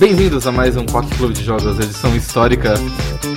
[0.00, 2.72] Bem-vindos a mais um POC Clube de Jogos, edição histórica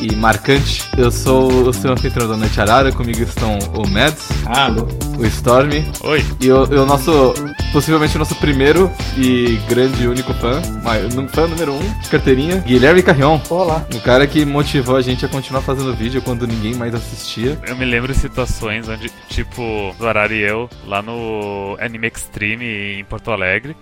[0.02, 0.81] e marcante.
[0.98, 4.88] Eu sou o seu anfitrião da Noite Arara, comigo estão o Mads, Alô.
[5.20, 5.72] o Storm
[6.03, 6.26] Oi.
[6.39, 7.34] e o, e o nosso,
[7.73, 12.08] possivelmente o nosso primeiro e grande e único fã, mas- no- fã número um, de
[12.09, 13.41] carteirinha, Guilherme Carrion.
[13.50, 13.86] Olá.
[13.94, 17.59] O cara que motivou a gente a continuar fazendo vídeo quando ninguém mais assistia.
[17.67, 23.03] Eu me lembro de situações onde, tipo, Arara e eu, lá no Anime Extreme em
[23.03, 23.75] Porto Alegre,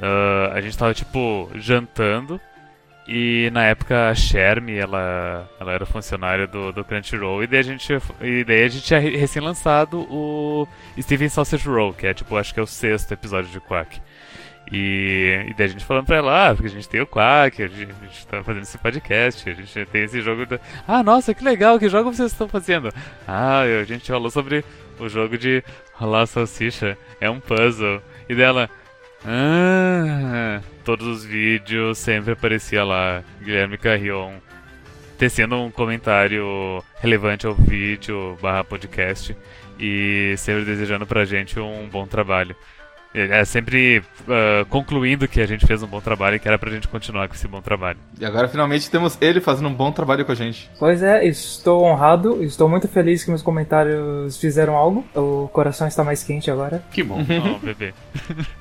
[0.00, 2.40] ah, a gente tava, tipo, jantando.
[3.08, 7.62] E na época a Shermie, ela, ela era funcionária do, do Crunchyroll, e daí a
[7.62, 10.68] gente, e daí a gente tinha re- recém-lançado o
[11.00, 14.00] Steven Sausage Roll, que é tipo, acho que é o sexto episódio de Quack.
[14.70, 17.60] E, e daí a gente falando pra ela, ah, porque a gente tem o Quack,
[17.60, 20.46] a gente, a gente tá fazendo esse podcast, a gente tem esse jogo.
[20.46, 20.60] Da...
[20.86, 22.92] Ah, nossa, que legal, que jogo vocês estão fazendo?
[23.26, 24.64] Ah, a gente falou sobre
[25.00, 25.64] o jogo de
[25.94, 28.00] rolar salsicha, é um puzzle.
[28.28, 28.70] E dela,
[29.24, 34.38] ah, todos os vídeos sempre aparecia lá, Guilherme Carrion
[35.20, 39.36] tecendo um comentário relevante ao vídeo barra podcast
[39.78, 42.56] e sempre desejando pra gente um bom trabalho.
[43.14, 46.70] É sempre ah, concluindo que a gente fez um bom trabalho e que era pra
[46.70, 47.98] gente continuar com esse bom trabalho.
[48.18, 50.70] E agora finalmente temos ele fazendo um bom trabalho com a gente.
[50.78, 55.04] Pois é, estou honrado, estou muito feliz que meus comentários fizeram algo.
[55.14, 56.82] O coração está mais quente agora.
[56.92, 57.20] Que bom.
[57.40, 57.94] Oh, bebê.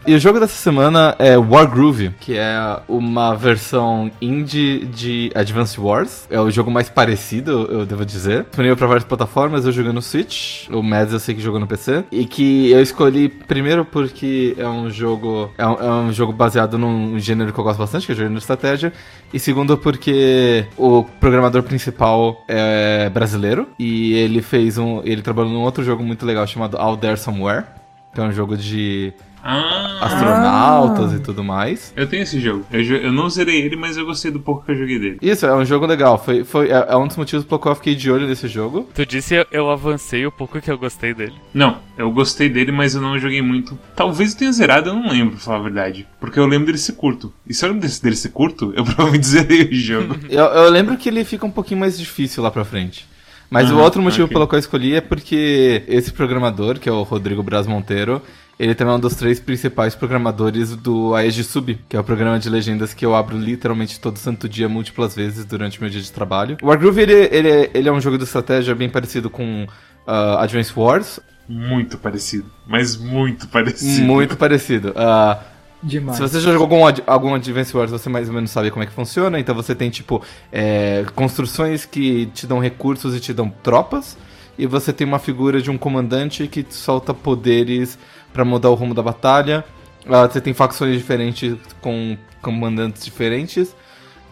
[0.07, 6.25] E o jogo dessa semana é Wargroove, que é uma versão indie de Advance Wars.
[6.29, 8.43] É o jogo mais parecido, eu devo dizer.
[8.45, 10.67] Disponível para várias plataformas, eu joguei no Switch.
[10.69, 12.05] O Mads eu sei que jogou no PC.
[12.11, 15.51] E que eu escolhi primeiro porque é um jogo.
[15.57, 18.17] É um, é um jogo baseado num gênero que eu gosto bastante, que é o
[18.17, 18.93] gênero de estratégia.
[19.33, 23.67] E segundo porque o programador principal é brasileiro.
[23.77, 25.01] E ele fez um.
[25.03, 27.65] Ele trabalhou num outro jogo muito legal chamado Out There Somewhere.
[28.13, 29.13] Que é um jogo de
[29.43, 31.93] Ah, astronautas e tudo mais.
[31.95, 32.65] eu tenho esse jogo.
[32.71, 35.17] Eu, eu não zerei ele, mas eu gostei do pouco que eu joguei dele.
[35.21, 36.17] Isso, é um jogo legal.
[36.17, 38.87] Foi, foi, é, é um dos motivos pelo qual eu fiquei de olho nesse jogo.
[38.93, 41.33] Tu disse eu, eu avancei o pouco que eu gostei dele.
[41.53, 43.77] Não, eu gostei dele, mas eu não joguei muito.
[43.95, 46.07] Talvez eu tenha zerado, eu não lembro, pra falar a verdade.
[46.19, 47.33] Porque eu lembro dele ser curto.
[47.47, 50.15] E se eu lembro desse- dele ser curto, eu provavelmente zerei o jogo.
[50.29, 53.07] Eu, eu lembro que ele fica um pouquinho mais difícil lá pra frente.
[53.49, 54.33] Mas o Aham, outro motivo ok.
[54.33, 58.21] pelo qual eu escolhi é porque esse programador, que é o Rodrigo Braz Monteiro,
[58.59, 62.37] ele também é um dos três principais programadores do Aegis Sub, que é o programa
[62.37, 66.01] de legendas que eu abro literalmente todo santo dia, múltiplas vezes durante o meu dia
[66.01, 66.57] de trabalho.
[66.61, 69.65] O Wargroove, ele, ele, é- ele é um jogo de estratégia bem parecido com
[70.05, 72.45] ah, Advance Wars, muito parecido.
[72.67, 74.05] Mas muito parecido.
[74.05, 74.93] muito parecido.
[74.95, 75.39] Ah,
[75.81, 76.17] Demais.
[76.17, 78.85] Se você já jogou algum, algum Advance Wars, você mais ou menos sabe como é
[78.85, 79.39] que funciona.
[79.39, 80.21] Então você tem, tipo,
[80.51, 84.17] é, construções que te dão recursos e te dão tropas.
[84.57, 87.97] E você tem uma figura de um comandante que solta poderes
[88.33, 89.63] pra mudar o rumo da batalha.
[90.07, 93.75] Ah, você tem facções diferentes com comandantes diferentes.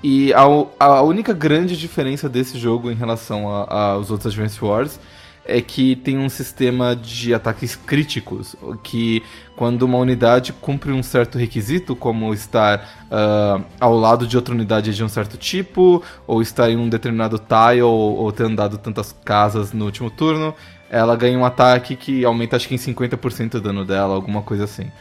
[0.04, 0.44] E a,
[0.80, 5.00] a única grande diferença desse jogo em relação aos outros Advance Wars
[5.48, 9.24] é que tem um sistema de ataques críticos, que
[9.56, 14.94] quando uma unidade cumpre um certo requisito, como estar ah, ao lado de outra unidade
[14.94, 19.16] de um certo tipo, ou estar em um determinado tile, ou, ou ter andado tantas
[19.24, 20.54] casas no último turno,
[20.90, 24.64] ela ganha um ataque que aumenta acho que em 50% o dano dela, alguma coisa
[24.64, 24.92] assim.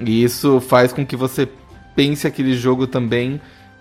[0.00, 1.48] E isso faz com que você
[1.94, 3.40] pense aquele jogo também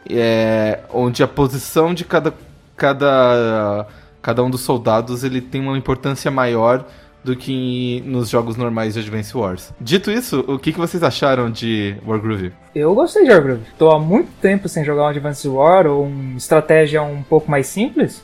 [0.10, 2.34] é, onde a posição de cada,
[2.76, 3.88] cada,
[4.22, 6.86] cada um dos soldados ele tem uma importância maior
[7.24, 9.74] do que nos jogos normais de Advance Wars.
[9.80, 12.52] Dito isso, o que, que vocês acharam de Wargroove?
[12.76, 13.64] Eu gostei de Wargroove.
[13.78, 17.68] Tô há muito tempo sem jogar um Advance War ou uma estratégia um pouco mais
[17.68, 18.22] simples.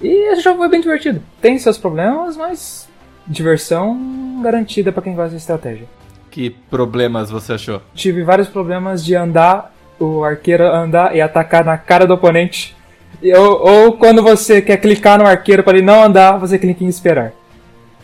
[0.00, 1.22] E esse jogo foi bem divertido.
[1.40, 2.88] Tem seus problemas, mas
[3.26, 5.86] diversão garantida pra quem gosta de estratégia.
[6.30, 7.80] Que problemas você achou?
[7.94, 12.76] Tive vários problemas de andar, o arqueiro andar e atacar na cara do oponente.
[13.22, 16.88] Ou, ou quando você quer clicar no arqueiro para ele não andar, você clica em
[16.88, 17.32] esperar.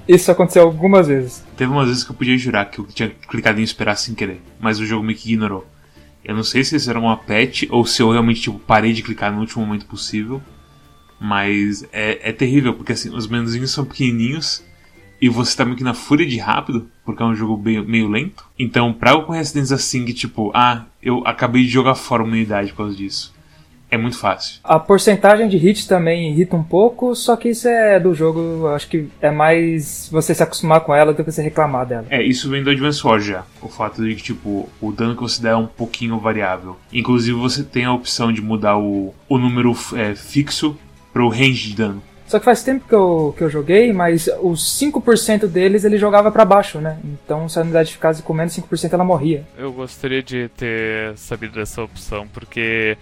[0.08, 1.44] Isso aconteceu algumas vezes.
[1.56, 4.40] Teve umas vezes que eu podia jurar que eu tinha clicado em esperar sem querer,
[4.58, 5.66] mas o jogo meio que ignorou.
[6.24, 9.02] Eu não sei se isso era uma patch ou se eu realmente tipo, parei de
[9.02, 10.40] clicar no último momento possível.
[11.20, 14.64] Mas é, é terrível, porque assim, os menuzinhos são pequenininhos
[15.20, 18.08] e você tá meio que na fúria de rápido, porque é um jogo meio, meio
[18.08, 18.44] lento.
[18.58, 22.70] Então, pra ocorrer acidentes assim, que tipo, ah, eu acabei de jogar fora uma unidade
[22.70, 23.34] por causa disso,
[23.90, 24.60] é muito fácil.
[24.62, 28.68] A porcentagem de hit também irrita um pouco, só que isso é do jogo, eu
[28.68, 32.06] acho que é mais você se acostumar com ela do que você reclamar dela.
[32.08, 33.44] É, isso vem do Advance Wars já.
[33.60, 36.76] O fato de que, tipo, o dano que você dá é um pouquinho variável.
[36.92, 40.78] Inclusive, você tem a opção de mudar o, o número é, fixo
[41.12, 42.02] pro range de dano.
[42.26, 46.30] Só que faz tempo que eu, que eu joguei, mas os 5% deles ele jogava
[46.30, 46.96] para baixo, né?
[47.04, 49.44] Então se a unidade ficasse com menos 5% ela morria.
[49.58, 52.96] Eu gostaria de ter sabido dessa opção, porque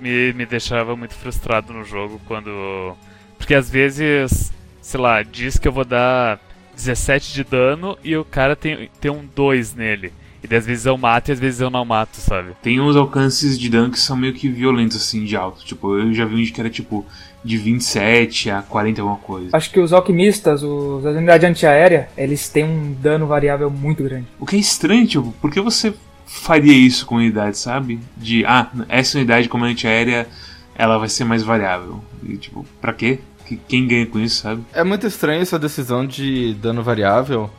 [0.00, 2.96] me, me deixava muito frustrado no jogo quando.
[3.36, 6.40] Porque às vezes, sei lá, diz que eu vou dar
[6.74, 10.10] 17 de dano e o cara tem, tem um 2 nele.
[10.42, 12.52] E às vezes eu mato e às vezes eu não mato, sabe?
[12.62, 15.62] Tem uns alcances de dano que são meio que violentos, assim, de alto.
[15.64, 17.04] Tipo, eu já vi um que era tipo
[17.42, 19.48] de 27 a 40 alguma coisa.
[19.52, 24.26] Acho que os alquimistas, os, as unidades antiaérea, eles têm um dano variável muito grande.
[24.38, 25.94] O que é estranho, tipo, por que você
[26.26, 27.98] faria isso com unidade, sabe?
[28.16, 30.28] De, ah, essa unidade como antiaérea,
[30.74, 32.02] ela vai ser mais variável.
[32.22, 33.18] E, tipo, pra quê?
[33.66, 34.62] Quem ganha com isso, sabe?
[34.72, 37.50] É muito estranho essa decisão de dano variável,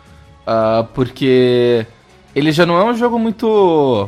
[0.48, 1.86] uh, porque
[2.34, 4.08] ele já não é um jogo muito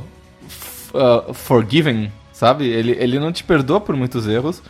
[0.94, 2.66] uh, forgiving, sabe?
[2.68, 4.64] Ele, ele não te perdoa por muitos erros.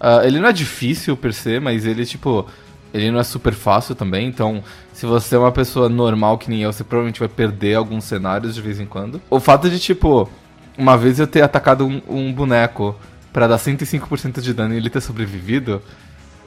[0.00, 2.46] Uh, ele não é difícil per se, mas ele, tipo,
[2.92, 4.26] ele não é super fácil também.
[4.26, 4.62] Então,
[4.92, 8.54] se você é uma pessoa normal que nem eu, você provavelmente vai perder alguns cenários
[8.54, 9.20] de vez em quando.
[9.30, 10.28] O fato de, tipo,
[10.76, 12.96] uma vez eu ter atacado um, um boneco
[13.32, 15.82] para dar 105% de dano e ele ter sobrevivido.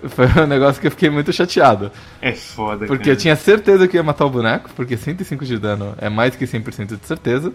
[0.09, 1.91] Foi um negócio que eu fiquei muito chateado.
[2.21, 3.11] É foda, Porque cara.
[3.11, 6.45] eu tinha certeza que ia matar o boneco, porque 105 de dano é mais que
[6.45, 7.51] 100% de certeza.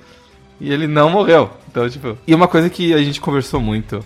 [0.61, 1.51] E ele não morreu.
[1.69, 2.17] Então, tipo.
[2.27, 4.05] E uma coisa que a gente conversou muito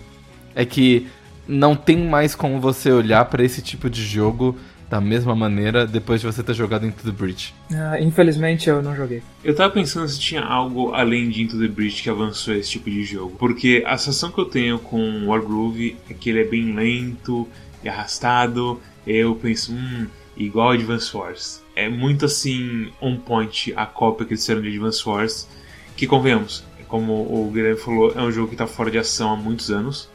[0.54, 1.08] é que
[1.48, 4.56] não tem mais como você olhar para esse tipo de jogo
[4.88, 7.54] da mesma maneira depois de você ter jogado Into the Breach.
[7.72, 9.22] Ah, infelizmente eu não joguei.
[9.44, 12.90] Eu tava pensando se tinha algo além de Into the Breach que avançou esse tipo
[12.90, 13.36] de jogo.
[13.38, 17.46] Porque a sensação que eu tenho com Wargroove é que ele é bem lento
[17.82, 18.80] e arrastado.
[19.06, 20.06] Eu penso, hum,
[20.36, 21.62] igual Advance Wars.
[21.76, 25.48] É muito assim, on point a cópia que eles fizeram de Advance Wars.
[25.96, 29.36] Que convenhamos, como o Guilherme falou, é um jogo que tá fora de ação há
[29.36, 30.08] muitos anos.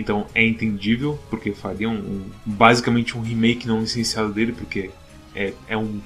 [0.00, 4.90] Então é entendível, porque faria um, um, basicamente um remake não licenciado dele, porque
[5.34, 6.00] é, é um,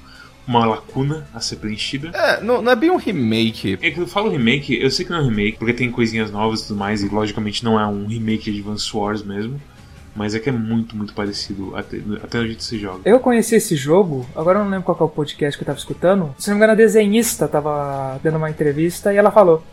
[0.46, 2.08] uma lacuna a ser preenchida.
[2.08, 3.78] É, não, não, é bem um remake.
[3.80, 6.30] É que eu falo remake, eu sei que não é um remake, porque tem coisinhas
[6.30, 9.60] novas e tudo mais, e logicamente não é um remake de Advance Wars mesmo.
[10.16, 13.00] Mas é que é muito, muito parecido até, até no jeito que se joga.
[13.04, 15.78] Eu conheci esse jogo, agora eu não lembro qual é o podcast que eu tava
[15.78, 16.32] escutando.
[16.38, 19.64] Se não me engano, a desenhista tava dando uma entrevista e ela falou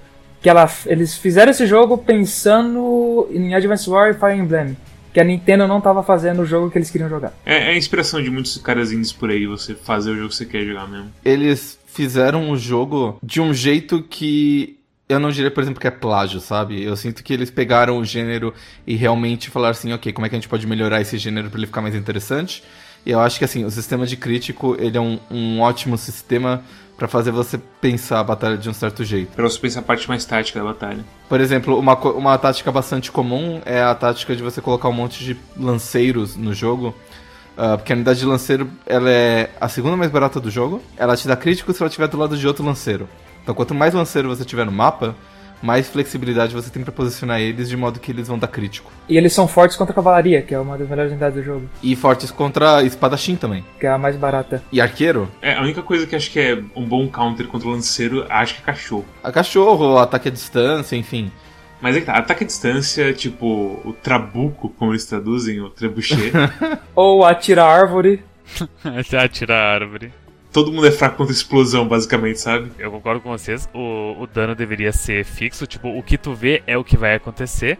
[0.41, 4.75] que ela, eles fizeram esse jogo pensando em Advance War e Fire Emblem.
[5.13, 7.33] Que a Nintendo não estava fazendo o jogo que eles queriam jogar.
[7.45, 10.35] É, é, a inspiração de muitos caras indies por aí, você fazer o jogo que
[10.35, 11.11] você quer jogar mesmo.
[11.23, 14.79] Eles fizeram o jogo de um jeito que
[15.09, 16.81] eu não diria, por exemplo, que é plágio, sabe?
[16.81, 18.53] Eu sinto que eles pegaram o gênero
[18.88, 21.59] e realmente falaram assim, ok, como é que a gente pode melhorar esse gênero para
[21.59, 22.63] ele ficar mais interessante?
[23.06, 26.63] E eu acho que assim, o sistema de crítico, ele é um, um ótimo sistema
[27.01, 29.31] para fazer você pensar a batalha de um certo jeito.
[29.36, 31.03] Pra você pensar a parte mais tática da batalha.
[31.27, 35.24] Por exemplo, uma, uma tática bastante comum é a tática de você colocar um monte
[35.24, 36.94] de lanceiros no jogo.
[37.57, 40.80] Uh, porque a unidade de lanceiro ela é a segunda mais barata do jogo.
[40.95, 43.09] Ela te dá crítico se ela estiver do lado de outro lanceiro.
[43.42, 45.15] Então, quanto mais lanceiro você tiver no mapa,
[45.61, 48.91] mais flexibilidade você tem para posicionar eles de modo que eles vão dar crítico.
[49.07, 51.69] E eles são fortes contra a cavalaria, que é uma das melhores unidades do jogo.
[51.81, 53.63] E fortes contra espadachim também.
[53.79, 54.63] Que é a mais barata.
[54.71, 55.29] E arqueiro?
[55.41, 58.55] É, a única coisa que acho que é um bom counter contra o lanceiro, acho
[58.55, 59.05] que é cachorro.
[59.24, 61.31] A cachorro, ataque à distância, enfim.
[61.79, 66.31] Mas é que tá, ataque à distância, tipo, o trabuco, como eles traduzem, o trebuchet.
[66.95, 68.24] Ou atira árvore.
[68.83, 70.12] atira árvore
[70.51, 72.72] todo mundo é fraco contra explosão, basicamente, sabe?
[72.77, 73.70] Eu concordo com vocês.
[73.74, 75.65] O, o dano deveria ser fixo.
[75.65, 77.79] Tipo, o que tu vê é o que vai acontecer.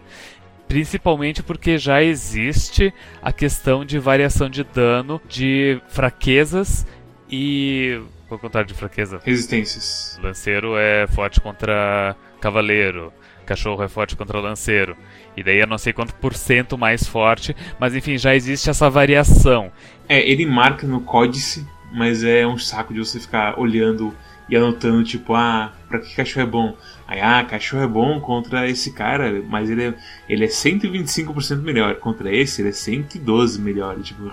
[0.66, 6.86] Principalmente porque já existe a questão de variação de dano de fraquezas
[7.30, 8.00] e.
[8.26, 9.20] Qual é o contrário de fraqueza?
[9.22, 10.18] Resistências.
[10.22, 13.12] Lanceiro é forte contra cavaleiro.
[13.44, 14.96] Cachorro é forte contra lanceiro.
[15.36, 17.54] E daí eu não sei quanto por cento mais forte.
[17.78, 19.70] Mas enfim, já existe essa variação.
[20.08, 24.14] É, ele marca no códice mas é um saco de você ficar olhando
[24.48, 26.76] e anotando, tipo, ah, pra que cachorro é bom?
[27.12, 29.94] Aí, ah, cachorro é bom contra esse cara, mas ele é,
[30.26, 31.96] ele é 125% melhor.
[31.96, 34.00] Contra esse, ele é 112 melhor.
[34.00, 34.30] Tipo...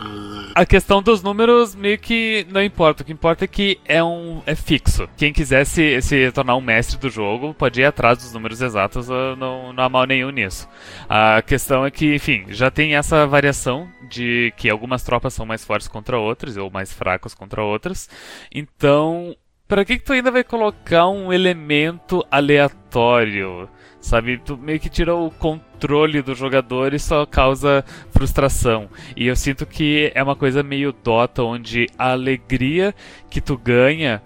[0.55, 3.03] A questão dos números meio que não importa.
[3.03, 5.09] O que importa é que é um é fixo.
[5.17, 9.09] Quem quiser se, se tornar um mestre do jogo pode ir atrás dos números exatos,
[9.09, 10.65] não, não há mal nenhum nisso.
[11.09, 15.65] A questão é que, enfim, já tem essa variação de que algumas tropas são mais
[15.65, 18.09] fortes contra outras ou mais fracas contra outras.
[18.49, 19.35] Então,
[19.69, 23.69] Pra que, que tu ainda vai colocar um elemento aleatório?
[24.01, 28.89] Sabe, tu meio que tira o controle do jogador e só causa frustração.
[29.15, 32.95] E eu sinto que é uma coisa meio Dota, onde a alegria
[33.29, 34.23] que tu ganha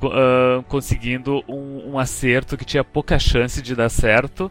[0.00, 4.48] uh, conseguindo um, um acerto que tinha pouca chance de dar certo,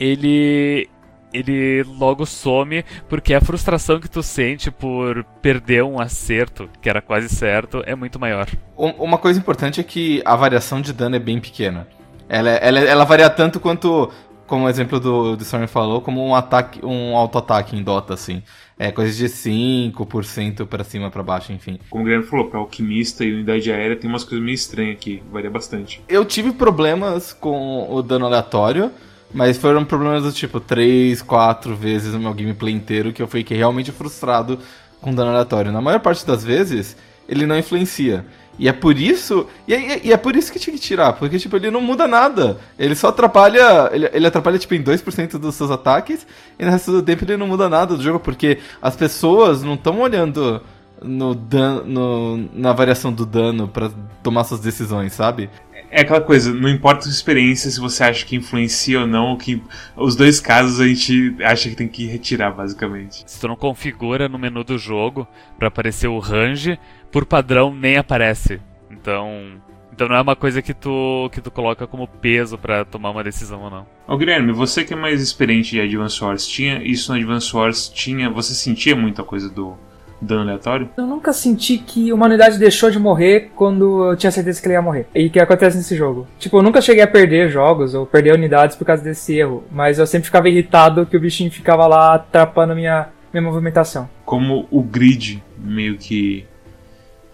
[0.00, 0.88] ele
[1.34, 7.02] ele logo some porque a frustração que tu sente por perder um acerto, que era
[7.02, 8.48] quase certo, é muito maior.
[8.76, 11.86] Uma coisa importante é que a variação de dano é bem pequena.
[12.28, 14.10] Ela, ela, ela varia tanto quanto,
[14.46, 18.42] como o exemplo do, do Storm falou, como um ataque, um auto-ataque em Dota, assim.
[18.78, 21.78] É coisa de 5% para cima, para baixo, enfim.
[21.90, 25.22] Como o Guilherme falou, para alquimista e unidade aérea tem umas coisas meio estranhas aqui,
[25.30, 26.02] varia bastante.
[26.08, 28.90] Eu tive problemas com o dano aleatório,
[29.34, 33.56] mas foram problemas do tipo 3, 4 vezes no meu gameplay inteiro que eu fiquei
[33.56, 34.60] realmente frustrado
[35.00, 35.72] com dano aleatório.
[35.72, 36.96] Na maior parte das vezes,
[37.28, 38.24] ele não influencia.
[38.56, 39.48] E é por isso.
[39.66, 42.06] E é, e é, por isso que tinha que tirar, porque tipo, ele não muda
[42.06, 42.58] nada.
[42.78, 43.90] Ele só atrapalha.
[43.92, 46.24] Ele, ele atrapalha tipo, em 2% dos seus ataques,
[46.56, 49.74] e no resto do tempo ele não muda nada do jogo, porque as pessoas não
[49.74, 50.62] estão olhando
[51.02, 53.90] no, dan no na variação do dano para
[54.22, 55.50] tomar suas decisões, sabe?
[55.94, 59.36] É aquela coisa, não importa a sua experiência, se você acha que influencia ou não,
[59.36, 59.62] que
[59.96, 63.22] os dois casos a gente acha que tem que retirar, basicamente.
[63.24, 66.80] Se tu não configura no menu do jogo para aparecer o range,
[67.12, 68.60] por padrão nem aparece.
[68.90, 69.60] Então,
[69.92, 73.22] então não é uma coisa que tu que tu coloca como peso para tomar uma
[73.22, 73.86] decisão ou não.
[74.08, 77.88] Ô Guilherme, você que é mais experiente em Advance Wars, tinha isso no Advance Wars,
[77.88, 79.76] tinha, você sentia muita coisa do
[80.24, 80.88] dano aleatório?
[80.96, 84.74] Eu nunca senti que uma unidade deixou de morrer quando eu tinha certeza que ele
[84.74, 85.06] ia morrer.
[85.14, 86.26] E que acontece nesse jogo.
[86.38, 89.64] Tipo, eu nunca cheguei a perder jogos ou perder unidades por causa desse erro.
[89.70, 94.08] Mas eu sempre ficava irritado que o bichinho ficava lá atrapando minha, minha movimentação.
[94.24, 96.46] Como o grid meio que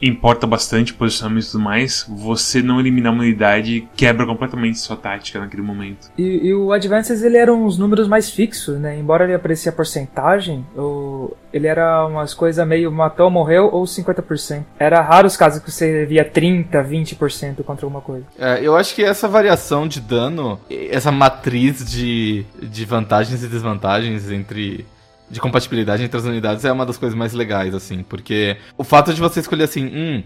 [0.02, 5.40] importa bastante posicionamento e tudo mais, você não eliminar uma unidade quebra completamente sua tática
[5.40, 6.11] naquele momento.
[6.16, 8.99] E, e o Advances ele era uns números mais fixos, né?
[8.99, 14.64] Embora ele aparecia porcentagem, o, ele era umas coisas meio matou, morreu ou 50%.
[14.78, 18.25] Era raro os casos que você via 30, 20% contra alguma coisa.
[18.38, 24.30] É, eu acho que essa variação de dano, essa matriz de, de vantagens e desvantagens
[24.30, 24.87] entre
[25.31, 29.15] de compatibilidade entre as unidades é uma das coisas mais legais, assim, porque o fato
[29.15, 30.23] de você escolher assim, hum,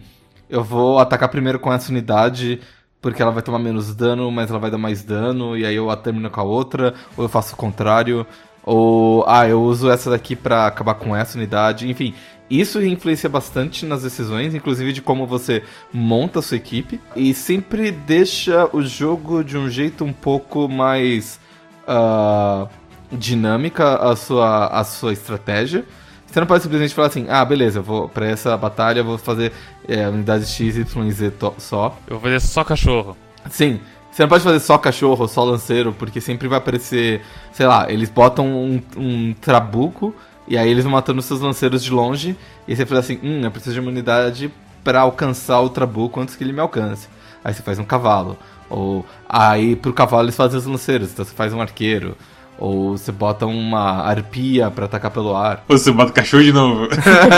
[0.49, 2.61] eu vou atacar primeiro com essa unidade
[3.05, 5.95] porque ela vai tomar menos dano, mas ela vai dar mais dano, e aí eu
[5.95, 8.27] termino com a outra, ou eu faço o contrário,
[8.63, 12.15] ou ah, eu uso essa daqui para acabar com essa unidade, enfim.
[12.49, 17.91] Isso influencia bastante nas decisões, inclusive de como você monta a sua equipe, e sempre
[17.91, 21.39] deixa o jogo de um jeito um pouco mais.
[21.87, 22.67] Uh,
[23.17, 25.85] dinâmica a sua, a sua estratégia.
[26.27, 29.17] Você não pode simplesmente falar assim, ah, beleza, eu vou para essa batalha eu vou
[29.17, 29.53] fazer
[29.87, 31.97] é, unidades X, Y e Z só.
[32.07, 33.17] Eu vou fazer só cachorro.
[33.49, 33.79] Sim,
[34.11, 37.21] você não pode fazer só cachorro, só lanceiro, porque sempre vai aparecer,
[37.53, 40.15] sei lá, eles botam um, um trabuco
[40.47, 43.51] e aí eles vão matando seus lanceiros de longe e você fala assim, hum, eu
[43.51, 44.53] preciso de uma unidade
[44.85, 47.09] para alcançar o trabuco antes que ele me alcance.
[47.43, 48.37] Aí você faz um cavalo.
[48.71, 52.17] Ou aí pro cavalo eles fazem os lanceiros, então você faz um arqueiro.
[52.59, 55.65] Ou você bota uma arpia para atacar pelo ar.
[55.69, 56.89] Ou você bota cachorro de novo.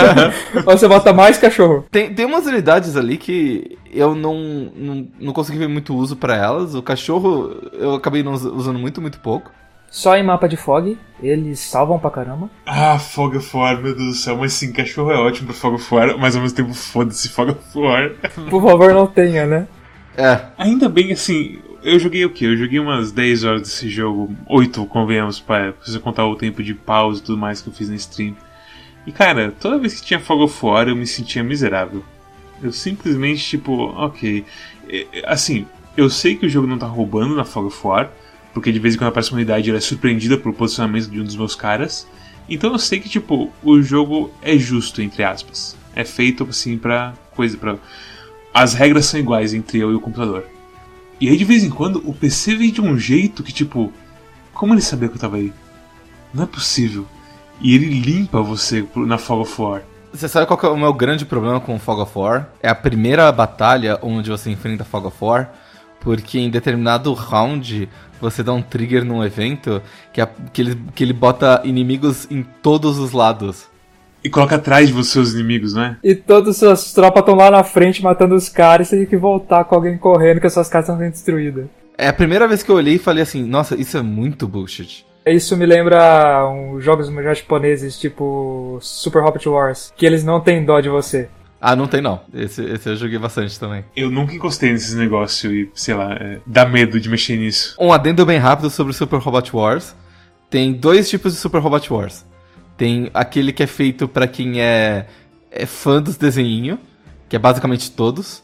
[0.65, 1.85] Ou você bota mais cachorro.
[1.91, 6.35] Tem, tem umas unidades ali que eu não, não, não consegui ver muito uso para
[6.35, 6.75] elas.
[6.75, 9.51] O cachorro eu acabei não usando muito, muito pouco.
[9.89, 12.49] Só em mapa de fog, eles salvam pra caramba.
[12.65, 14.37] Ah, Fog of War, meu Deus do céu.
[14.37, 17.51] Mas sim, cachorro é ótimo pro Fog of War, mas ao mesmo tempo foda-se Fog
[17.51, 18.11] of War.
[18.49, 19.67] Por favor, não tenha, né?
[20.17, 20.41] É.
[20.57, 22.43] Ainda bem, assim, eu joguei o que?
[22.43, 26.73] Eu joguei umas 10 horas desse jogo, 8, convenhamos, para você contar o tempo de
[26.73, 28.35] pausa e tudo mais que eu fiz na stream.
[29.05, 32.03] E cara, toda vez que tinha Fog of War eu me sentia miserável.
[32.61, 34.43] Eu simplesmente, tipo, ok.
[35.25, 35.65] Assim,
[35.95, 38.11] eu sei que o jogo não tá roubando na Fog of War,
[38.53, 41.23] porque de vez em quando aparece uma unidade ela é surpreendida pelo posicionamento de um
[41.23, 42.05] dos meus caras.
[42.49, 45.77] Então eu sei que, tipo, o jogo é justo, entre aspas.
[45.95, 47.77] É feito, assim, pra coisa, pra.
[48.53, 50.43] As regras são iguais entre eu e o computador.
[51.19, 53.91] E aí de vez em quando o PC vem de um jeito que tipo.
[54.53, 55.53] Como ele sabia que eu tava aí?
[56.33, 57.05] Não é possível.
[57.61, 59.81] E ele limpa você na Fog of War.
[60.13, 62.49] Você sabe qual é o meu grande problema com Fog of War?
[62.61, 65.51] É a primeira batalha onde você enfrenta Fog of War,
[65.99, 69.81] porque em determinado round você dá um trigger num evento
[70.11, 73.67] que, é, que, ele, que ele bota inimigos em todos os lados.
[74.23, 75.97] E coloca atrás de você os inimigos, né?
[76.03, 79.05] E todas as suas tropas estão lá na frente matando os caras e você tem
[79.05, 81.65] que voltar com alguém correndo que as suas casas estão sendo destruídas.
[81.97, 85.05] É a primeira vez que eu olhei e falei assim, nossa, isso é muito bullshit.
[85.25, 90.79] Isso me lembra um, jogos japoneses tipo Super Hobbit Wars, que eles não têm dó
[90.79, 91.27] de você.
[91.59, 92.21] Ah, não tem não.
[92.33, 93.83] Esse, esse eu joguei bastante também.
[93.95, 97.75] Eu nunca encostei nesses negócios e, sei lá, é, dá medo de mexer nisso.
[97.79, 99.95] Um adendo bem rápido sobre Super Robot Wars.
[100.49, 102.25] Tem dois tipos de Super Robot Wars.
[102.77, 105.07] Tem aquele que é feito para quem é,
[105.51, 106.79] é fã dos desenhinhos,
[107.27, 108.43] que é basicamente todos.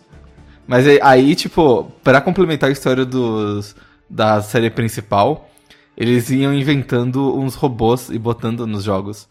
[0.67, 3.75] Mas aí, tipo, para complementar a história dos,
[4.09, 5.49] da série principal,
[5.95, 9.27] eles iam inventando uns robôs e botando nos jogos.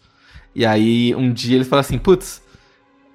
[0.55, 2.41] E aí um dia eles falaram assim, putz,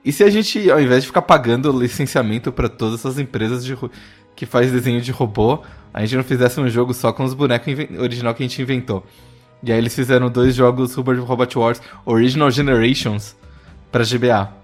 [0.05, 3.77] e se a gente, ao invés de ficar pagando licenciamento para todas essas empresas de,
[4.35, 7.75] que faz desenho de robô, a gente não fizesse um jogo só com os bonecos
[7.99, 9.05] original que a gente inventou.
[9.63, 13.37] E aí eles fizeram dois jogos Super Robot Wars Original Generations
[13.91, 14.59] para GBA.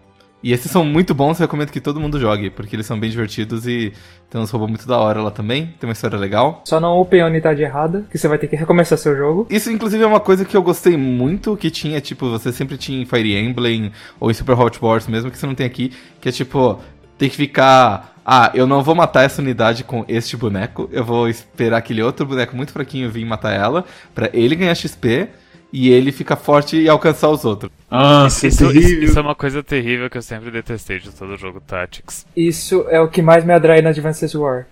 [0.44, 3.66] E esses são muito bons, recomendo que todo mundo jogue, porque eles são bem divertidos
[3.66, 3.94] e
[4.28, 6.62] tem uns robôs muito da hora lá também, tem uma história legal.
[6.66, 9.46] Só não upem a unidade errada, que você vai ter que recomeçar seu jogo.
[9.48, 13.00] Isso, inclusive, é uma coisa que eu gostei muito, que tinha, tipo, você sempre tinha
[13.00, 16.28] em Fire Emblem ou em Super Hot Wars, mesmo que você não tem aqui, que
[16.28, 16.78] é tipo,
[17.18, 21.28] tem que ficar ah, eu não vou matar essa unidade com este boneco, eu vou
[21.28, 25.28] esperar aquele outro boneco muito fraquinho vir matar ela, para ele ganhar XP
[25.70, 27.70] e ele fica forte e alcançar os outros.
[27.90, 31.60] Ah, isso, isso, isso, é uma coisa terrível que eu sempre detestei de todo jogo
[31.60, 32.24] Tactics.
[32.34, 34.66] Isso é o que mais me atrai na Advanced War.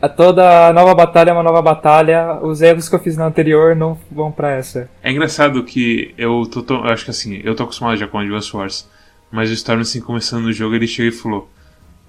[0.00, 3.74] A toda nova batalha é uma nova batalha, os erros que eu fiz na anterior
[3.74, 4.88] não vão para essa.
[5.02, 8.54] É engraçado que eu tô, tô, acho que assim, eu tô acostumado já com Advanced
[8.54, 8.88] Wars,
[9.30, 11.48] mas o Storm assim começando no jogo, ele chega e falou: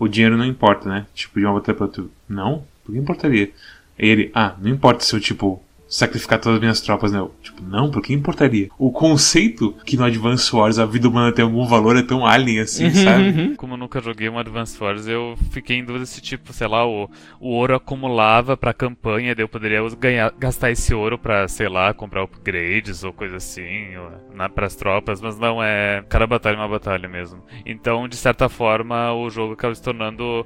[0.03, 1.05] "O dinheiro não importa, né?
[1.13, 2.03] Tipo, de uma batalha para outra".
[2.27, 2.65] Não?
[2.83, 3.51] Por que importaria?
[3.97, 7.19] Ele: "Ah, não importa se eu tipo sacrificar todas as minhas tropas, né?
[7.19, 8.67] Eu, tipo, não, por que importaria?
[8.79, 12.61] O conceito que no Advance Wars a vida humana tem algum valor é tão alien
[12.61, 13.23] assim, uhum, sabe?
[13.23, 13.55] Uhum.
[13.55, 16.83] Como eu nunca joguei um Advance Wars, eu fiquei em dúvida se, tipo, sei lá,
[16.83, 17.07] o,
[17.39, 21.93] o ouro acumulava pra campanha, daí eu poderia ganhar, gastar esse ouro pra, sei lá,
[21.93, 26.03] comprar upgrades ou coisa assim, ou, na, pras tropas, mas não é.
[26.09, 27.43] Cada batalha é uma batalha mesmo.
[27.67, 30.43] Então, de certa forma, o jogo acaba se tornando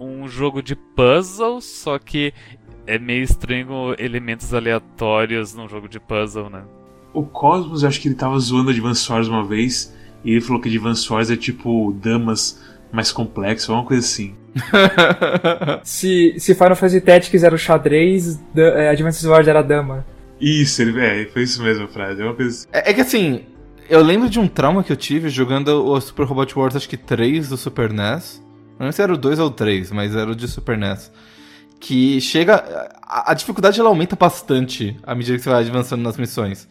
[0.00, 2.32] um jogo de puzzle, só que
[2.86, 6.62] é meio estranho elementos aleatórios num jogo de puzzle, né?
[7.12, 10.68] O Cosmos, acho que ele tava zoando Advance Wars uma vez, e ele falou que
[10.68, 12.60] Advance Wars é tipo damas
[12.92, 14.34] mais complexo, alguma coisa assim.
[15.84, 20.04] se, se Final Fantasy Tactics era o xadrez, é, Advance Wars era a dama.
[20.40, 22.22] Isso, ele, é, foi isso mesmo a frase.
[22.22, 22.50] É, uma coisa...
[22.50, 22.68] Assim.
[22.72, 23.44] é, é que assim,
[23.88, 26.96] eu lembro de um trauma que eu tive jogando o Super Robot Wars, acho que
[26.96, 28.42] 3 do Super NES.
[28.78, 31.12] Não sei se era o 2 ou o 3, mas era o de Super NES
[31.80, 32.90] que chega.
[33.02, 36.68] A, a, dificuldade ela aumenta bastante à medida que você vai avançando nas missões.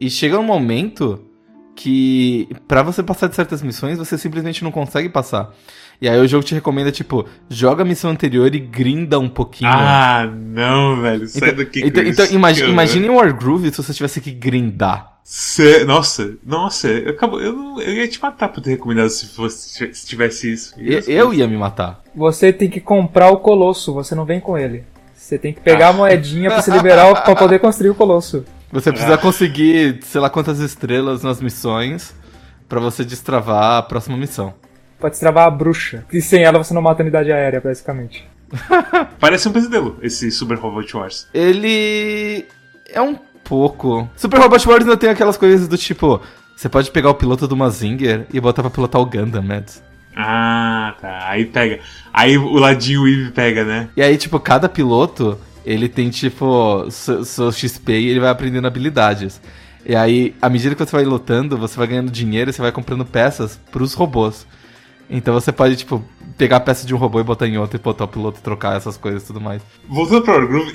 [0.00, 1.26] E chega um momento
[1.74, 5.52] que para você passar de certas missões, você simplesmente não consegue passar.
[6.00, 9.70] E aí o jogo te recomenda, tipo, joga a missão anterior e grinda um pouquinho.
[9.72, 11.26] Ah, não, velho.
[11.26, 15.13] Sai então, daqui então, então imagine, imagine um Wargroove se você tivesse que grindar.
[15.26, 19.26] Cê, nossa, nossa, eu, acabo, eu, não, eu ia te matar por ter recomendado se,
[19.28, 20.74] fosse, se tivesse isso.
[20.76, 22.02] Eu, eu ia me matar.
[22.14, 24.84] Você tem que comprar o colosso, você não vem com ele.
[25.14, 25.90] Você tem que pegar ah.
[25.90, 28.44] a moedinha pra se liberar pra poder construir o colosso.
[28.70, 29.18] Você precisa ah.
[29.18, 32.14] conseguir, sei lá quantas estrelas nas missões
[32.68, 34.52] para você destravar a próxima missão.
[35.00, 36.04] Pode destravar a bruxa.
[36.12, 38.28] E sem ela você não mata a unidade aérea, basicamente.
[39.18, 41.26] Parece um pesadelo, esse Super Robot Wars.
[41.32, 42.46] Ele
[42.90, 44.08] é um pouco.
[44.16, 46.20] Super Robot Wars ainda tem aquelas coisas do tipo:
[46.56, 49.82] você pode pegar o piloto do Mazinger e botar pra pilotar o Gundam, Mads.
[50.16, 51.28] Ah, tá.
[51.28, 51.80] Aí pega.
[52.12, 53.88] Aí o ladinho Eve pega, né?
[53.96, 58.66] E aí, tipo, cada piloto, ele tem, tipo, seu, seu XP e ele vai aprendendo
[58.66, 59.40] habilidades.
[59.84, 62.72] E aí, à medida que você vai lutando, você vai ganhando dinheiro e você vai
[62.72, 64.46] comprando peças pros robôs.
[65.10, 66.02] Então você pode, tipo,
[66.36, 68.76] pegar a peça de um robô e botar em outro e botar o piloto trocar
[68.76, 69.62] essas coisas e tudo mais.
[69.88, 70.72] Voltando pro Wargroove.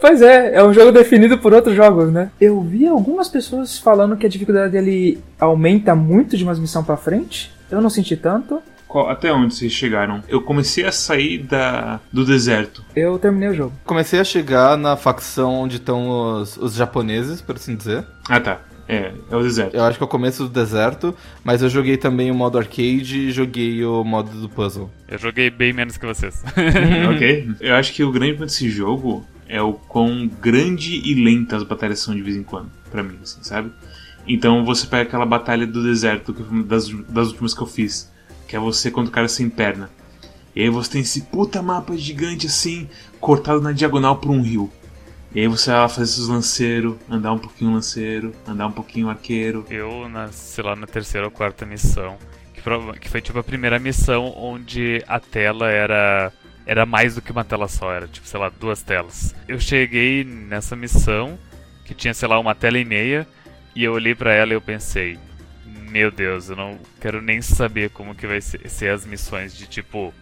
[0.00, 2.30] pois é, é um jogo definido por outros jogos, né?
[2.40, 6.96] Eu vi algumas pessoas falando que a dificuldade dele aumenta muito de uma missão para
[6.96, 7.52] frente.
[7.70, 8.62] Eu não senti tanto.
[8.88, 10.22] Qual, até onde vocês chegaram?
[10.26, 12.82] Eu comecei a sair da, do deserto.
[12.96, 13.72] Eu terminei o jogo.
[13.84, 18.06] Comecei a chegar na facção onde estão os, os japoneses, por assim dizer.
[18.26, 18.60] Ah, tá.
[18.88, 19.74] É, é o deserto.
[19.74, 23.28] Eu acho que é o começo do deserto, mas eu joguei também o modo arcade
[23.28, 24.90] e joguei o modo do puzzle.
[25.06, 26.42] Eu joguei bem menos que vocês.
[27.14, 27.50] ok.
[27.60, 31.64] Eu acho que o grande ponto desse jogo é o quão grande e lenta as
[31.64, 33.70] batalhas são de vez em quando, para mim, assim, sabe?
[34.26, 38.10] Então você pega aquela batalha do deserto, que das, das últimas que eu fiz,
[38.46, 39.90] que é você contra o cara sem perna.
[40.56, 42.88] E aí você tem esse puta mapa gigante assim,
[43.20, 44.70] cortado na diagonal por um rio.
[45.34, 49.64] E aí você lá fazer seus lanceiros, andar um pouquinho lanceiro, andar um pouquinho arqueiro.
[49.68, 52.16] Eu, na, sei lá, na terceira ou quarta missão,
[52.54, 52.62] que,
[52.98, 56.32] que foi tipo a primeira missão onde a tela era
[56.66, 59.34] era mais do que uma tela só, era tipo, sei lá, duas telas.
[59.48, 61.38] Eu cheguei nessa missão,
[61.82, 63.26] que tinha, sei lá, uma tela e meia,
[63.74, 65.18] e eu olhei para ela e eu pensei,
[65.64, 69.66] meu Deus, eu não quero nem saber como que vai ser, ser as missões de
[69.66, 70.12] tipo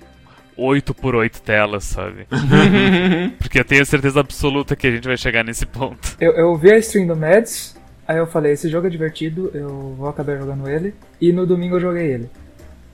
[0.56, 2.26] 8 por 8 telas, sabe?
[3.38, 6.16] Porque eu tenho certeza absoluta que a gente vai chegar nesse ponto.
[6.20, 9.94] Eu, eu vi a stream do Mads, aí eu falei, esse jogo é divertido, eu
[9.96, 10.94] vou acabar jogando ele.
[11.20, 12.30] E no domingo eu joguei ele.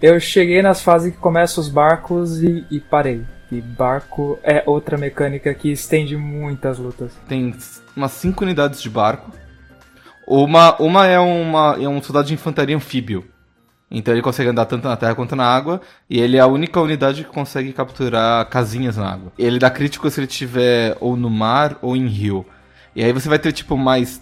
[0.00, 3.22] Eu cheguei nas fases que começam os barcos e, e parei.
[3.48, 7.12] que barco é outra mecânica que estende muitas lutas.
[7.28, 7.54] Tem
[7.96, 9.30] umas 5 unidades de barco.
[10.26, 13.24] Uma, uma, é, uma é um soldado de infantaria anfíbio.
[13.94, 15.80] Então ele consegue andar tanto na terra quanto na água.
[16.08, 19.32] E ele é a única unidade que consegue capturar casinhas na água.
[19.38, 22.46] Ele dá crítico se ele estiver ou no mar ou em rio.
[22.96, 24.20] E aí você vai ter, tipo, mais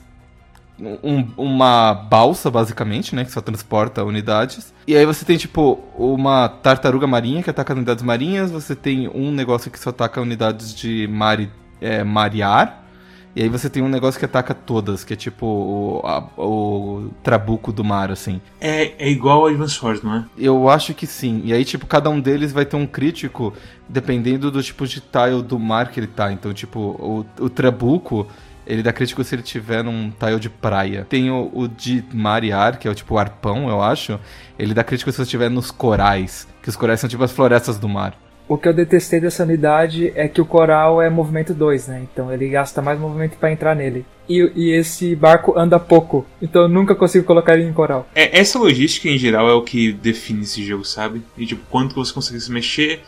[1.02, 3.24] um, uma balsa, basicamente, né?
[3.24, 4.74] Que só transporta unidades.
[4.86, 8.50] E aí você tem, tipo, uma tartaruga marinha que ataca unidades marinhas.
[8.50, 11.38] Você tem um negócio que só ataca unidades de mar,
[11.80, 12.78] é, marear.
[12.80, 12.89] E
[13.36, 17.72] aí você tem um negócio que ataca todas, que é tipo o, a, o trabuco
[17.72, 18.40] do mar, assim.
[18.60, 20.24] É, é igual ao Advance Wars, não é?
[20.36, 21.42] Eu acho que sim.
[21.44, 23.54] E aí, tipo, cada um deles vai ter um crítico
[23.88, 26.32] dependendo do tipo de tile do mar que ele tá.
[26.32, 28.26] Então, tipo, o, o trabuco
[28.66, 31.06] ele dá crítico se ele tiver num tile de praia.
[31.08, 34.18] Tem o, o de marear, que é o tipo arpão, eu acho.
[34.58, 36.46] Ele dá crítico se você estiver nos corais.
[36.62, 38.14] Que os corais são tipo as florestas do mar.
[38.50, 42.04] O que eu detestei dessa unidade é que o coral é movimento 2, né?
[42.12, 44.04] Então ele gasta mais movimento para entrar nele.
[44.28, 48.08] E, e, esse barco anda pouco, então eu nunca consigo colocar ele em coral.
[48.12, 51.22] É, essa logística em geral é o que define esse jogo, sabe?
[51.38, 53.02] E tipo, quanto você consegue se mexer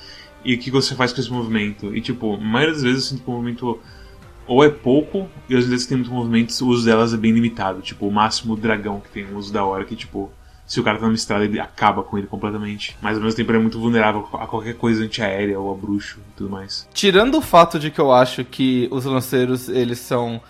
[0.44, 1.92] e o que você faz com esse movimento.
[1.92, 3.80] E tipo, a maioria das vezes eu sinto que o movimento
[4.46, 7.82] ou é pouco, e às vezes tem muitos movimentos, o uso delas é bem limitado.
[7.82, 10.30] Tipo, o máximo dragão que tem o uso da hora, que tipo,
[10.72, 12.96] se o cara tá numa estrada, ele acaba com ele completamente.
[13.02, 16.18] Mas ao mesmo tempo ele é muito vulnerável a qualquer coisa antiaérea ou a bruxo
[16.18, 16.88] e tudo mais.
[16.94, 20.40] Tirando o fato de que eu acho que os lanceiros, eles são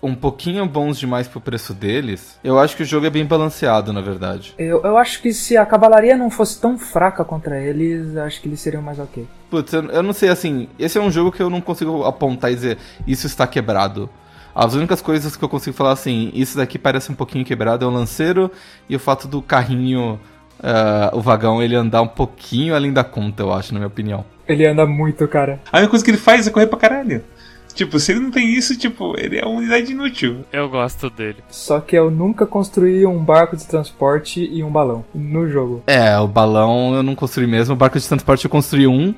[0.00, 3.92] um pouquinho bons demais pro preço deles, eu acho que o jogo é bem balanceado,
[3.92, 4.54] na verdade.
[4.56, 8.46] Eu, eu acho que se a cavalaria não fosse tão fraca contra eles, acho que
[8.46, 9.26] eles seriam mais ok.
[9.50, 12.52] Putz, eu, eu não sei, assim, esse é um jogo que eu não consigo apontar
[12.52, 12.78] e dizer,
[13.08, 14.08] isso está quebrado.
[14.54, 17.88] As únicas coisas que eu consigo falar assim, isso daqui parece um pouquinho quebrado é
[17.88, 18.50] o lanceiro
[18.88, 20.20] e o fato do carrinho,
[20.60, 24.24] uh, o vagão, ele andar um pouquinho além da conta, eu acho, na minha opinião.
[24.46, 25.60] Ele anda muito, cara.
[25.72, 27.22] A única coisa que ele faz é correr pra caralho.
[27.74, 30.44] Tipo, se ele não tem isso, tipo, ele é uma unidade inútil.
[30.52, 31.38] Eu gosto dele.
[31.48, 35.82] Só que eu nunca construí um barco de transporte e um balão no jogo.
[35.86, 39.14] É, o balão eu não construí mesmo, o barco de transporte eu construí um,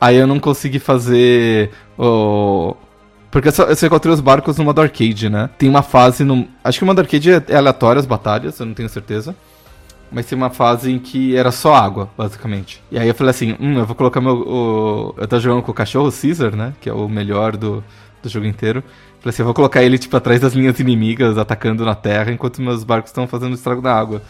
[0.00, 2.74] aí eu não consegui fazer o...
[3.30, 5.50] Porque só encontrei os barcos no modo arcade, né?
[5.58, 6.48] Tem uma fase no...
[6.62, 9.34] Acho que o modo arcade é, é aleatório as batalhas, eu não tenho certeza.
[10.10, 12.82] Mas tem uma fase em que era só água, basicamente.
[12.90, 14.36] E aí eu falei assim, hum, eu vou colocar meu.
[14.36, 15.14] O...
[15.18, 16.72] Eu tô jogando com o cachorro Caesar, né?
[16.80, 17.82] Que é o melhor do,
[18.22, 18.82] do jogo inteiro.
[19.20, 22.62] Falei assim, eu vou colocar ele, tipo, atrás das linhas inimigas, atacando na terra, enquanto
[22.62, 24.22] meus barcos estão fazendo estrago na água.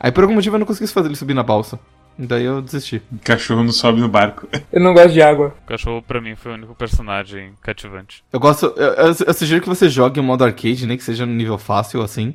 [0.00, 1.78] Aí por algum motivo eu não consegui fazer ele subir na balsa.
[2.18, 3.00] Daí eu desisti.
[3.12, 4.48] O cachorro não sobe no barco.
[4.72, 5.54] Eu não gosto de água.
[5.64, 8.24] O cachorro, pra mim, foi o único personagem cativante.
[8.32, 8.66] Eu gosto.
[8.76, 11.56] Eu, eu, eu sugiro que você jogue em modo arcade, nem que seja no nível
[11.56, 12.34] fácil, assim.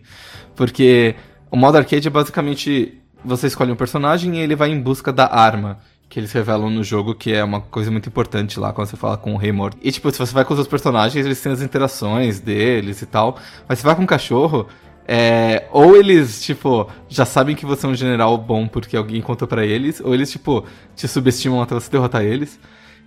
[0.55, 1.15] Porque
[1.51, 5.33] o modo arcade é basicamente você escolhe um personagem e ele vai em busca da
[5.33, 8.95] arma que eles revelam no jogo, que é uma coisa muito importante lá quando você
[8.95, 9.77] fala com o Rei Morto.
[9.81, 13.05] E tipo, se você vai com os outros personagens, eles têm as interações deles e
[13.07, 13.37] tal.
[13.67, 14.67] Mas se vai com um cachorro,
[15.07, 19.47] é, ou eles, tipo, já sabem que você é um general bom porque alguém contou
[19.47, 22.59] para eles, ou eles, tipo, te subestimam até você derrotar eles.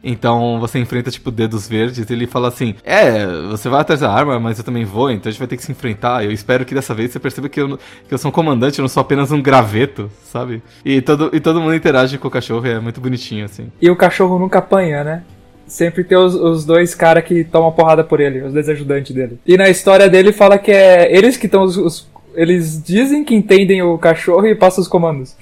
[0.04, 4.12] Então você enfrenta, tipo, dedos verdes e ele fala assim: É, você vai atrás da
[4.12, 6.24] arma, mas eu também vou, então a gente vai ter que se enfrentar.
[6.24, 8.82] Eu espero que dessa vez você perceba que eu, que eu sou um comandante, eu
[8.82, 10.62] não sou apenas um graveto, sabe?
[10.84, 13.72] E todo, e todo mundo interage com o cachorro, é muito bonitinho, assim.
[13.80, 15.24] E o cachorro nunca apanha, né?
[15.66, 19.38] Sempre tem os, os dois caras que tomam porrada por ele, os dois ajudantes dele.
[19.44, 23.34] E na história dele fala que é eles que estão os, os eles dizem que
[23.34, 25.34] entendem o cachorro e passam os comandos.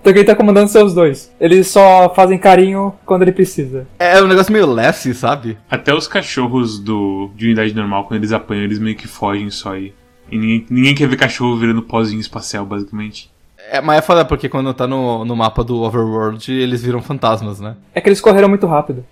[0.00, 1.34] Então quem tá comandando são os dois.
[1.40, 3.88] Eles só fazem carinho quando ele precisa.
[3.98, 5.58] É um negócio meio Lassie, sabe?
[5.68, 9.72] Até os cachorros do, de unidade normal, quando eles apanham, eles meio que fogem só
[9.72, 9.92] aí.
[10.30, 13.30] E ninguém, ninguém quer ver cachorro virando pozinho espacial, basicamente.
[13.68, 17.58] É, mas é foda porque quando tá no, no mapa do Overworld, eles viram fantasmas,
[17.58, 17.76] né?
[17.92, 19.04] É que eles correram muito rápido.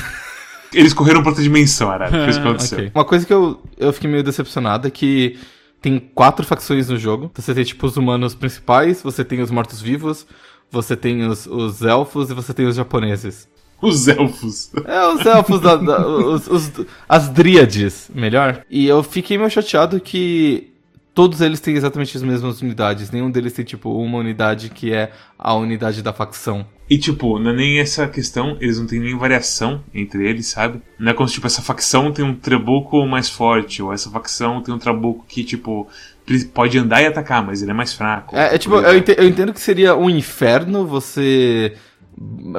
[0.72, 2.10] eles correram pra outra dimensão, Arara.
[2.10, 2.78] Foi isso que aconteceu.
[2.78, 2.90] okay.
[2.94, 5.38] Uma coisa que eu, eu fiquei meio decepcionado é que
[5.80, 7.30] tem quatro facções no jogo.
[7.34, 10.26] Você tem, tipo, os humanos principais, você tem os mortos-vivos,
[10.70, 13.48] você tem os, os elfos e você tem os japoneses.
[13.80, 14.70] Os elfos.
[14.86, 16.72] É, os elfos, da, da, os, os,
[17.08, 18.64] as dríades, melhor.
[18.70, 20.72] E eu fiquei meio chateado que
[21.14, 23.10] todos eles têm exatamente as mesmas unidades.
[23.10, 26.66] Nenhum deles tem, tipo, uma unidade que é a unidade da facção.
[26.88, 30.80] E, tipo, não é nem essa questão, eles não têm nem variação entre eles, sabe?
[30.98, 34.62] Não é como se, tipo, essa facção tem um trabuco mais forte, ou essa facção
[34.62, 35.88] tem um trabuco que, tipo,
[36.54, 38.36] pode andar e atacar, mas ele é mais fraco.
[38.36, 41.74] É, é tipo, eu entendo, eu entendo que seria um inferno você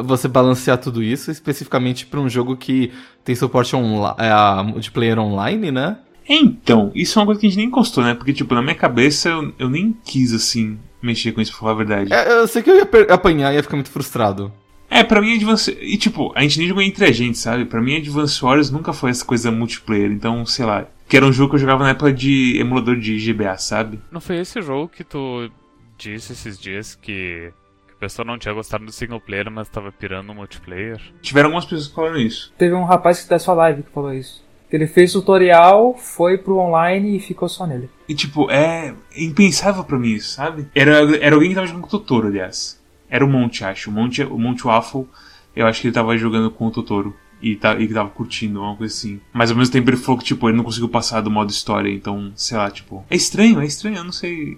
[0.03, 2.91] você balancear tudo isso, especificamente para um jogo que
[3.23, 5.97] tem suporte é, multiplayer online, né?
[6.29, 8.13] Então, isso é uma coisa que a gente nem encostou, né?
[8.13, 11.71] Porque, tipo, na minha cabeça eu, eu nem quis, assim, mexer com isso, pra falar
[11.71, 12.13] a verdade.
[12.13, 14.51] É, eu sei que eu ia apanhar e ia ficar muito frustrado.
[14.89, 15.77] É, pra mim Advance.
[15.81, 17.65] E tipo, a gente nem jogou entre a gente, sabe?
[17.65, 20.11] Pra mim Advance Wars nunca foi essa coisa multiplayer.
[20.11, 20.87] Então, sei lá.
[21.07, 23.99] Que era um jogo que eu jogava na época de emulador de GBA, sabe?
[24.11, 25.49] Não foi esse jogo que tu
[25.97, 27.51] disse esses dias que,
[27.87, 31.01] que o pessoal não tinha gostado do single player, mas tava pirando no multiplayer?
[31.21, 32.53] Tiveram algumas pessoas que falaram isso.
[32.57, 34.43] Teve um rapaz que da sua live que falou isso.
[34.71, 37.89] Ele fez tutorial, foi pro online e ficou só nele.
[38.07, 40.67] E tipo, é impensável pra mim isso, sabe?
[40.75, 42.79] Era, era alguém que tava jogando com o Totoro, aliás.
[43.09, 43.89] Era o Monte, acho.
[43.89, 45.07] O Monte, o Monte Waffle,
[45.55, 47.15] eu acho que ele tava jogando com o Totoro.
[47.41, 49.21] E, tá, e tava curtindo, uma coisa assim.
[49.31, 51.89] Mas ao mesmo tempo ele falou que, tipo, ele não conseguiu passar do modo história,
[51.89, 53.05] então, sei lá, tipo.
[53.09, 54.57] É estranho, é estranho, eu não sei.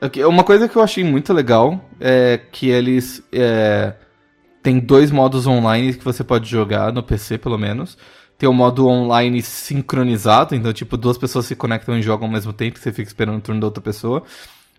[0.00, 3.22] Ok, Uma coisa que eu achei muito legal é que eles.
[3.32, 3.94] É,
[4.62, 7.98] tem dois modos online que você pode jogar no PC, pelo menos.
[8.38, 12.52] Tem o modo online sincronizado, então, tipo, duas pessoas se conectam e jogam ao mesmo
[12.52, 14.22] tempo, você fica esperando o turno da outra pessoa.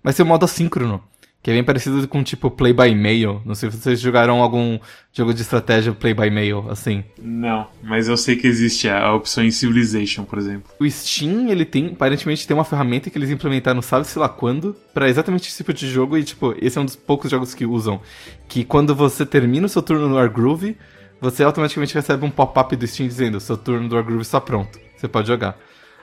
[0.02, 1.04] Mas tem o modo assíncrono,
[1.44, 3.42] que é bem parecido com, tipo, play by mail.
[3.46, 4.80] Não sei se vocês jogaram algum
[5.12, 7.04] jogo de estratégia play by mail, assim.
[7.22, 10.72] Não, mas eu sei que existe a, opção em Civilization, por exemplo.
[10.80, 15.10] O Steam, ele tem, aparentemente, tem uma ferramenta que eles implementaram, sabe-se lá quando, pra
[15.10, 18.00] exatamente esse tipo de jogo, e, tipo, esse é um dos poucos jogos que usam.
[18.48, 20.78] Que quando você termina o seu turno no Wargroove,
[21.20, 25.08] você automaticamente recebe um pop-up do Steam dizendo, seu turno do Wargroove está pronto, você
[25.08, 25.58] pode jogar.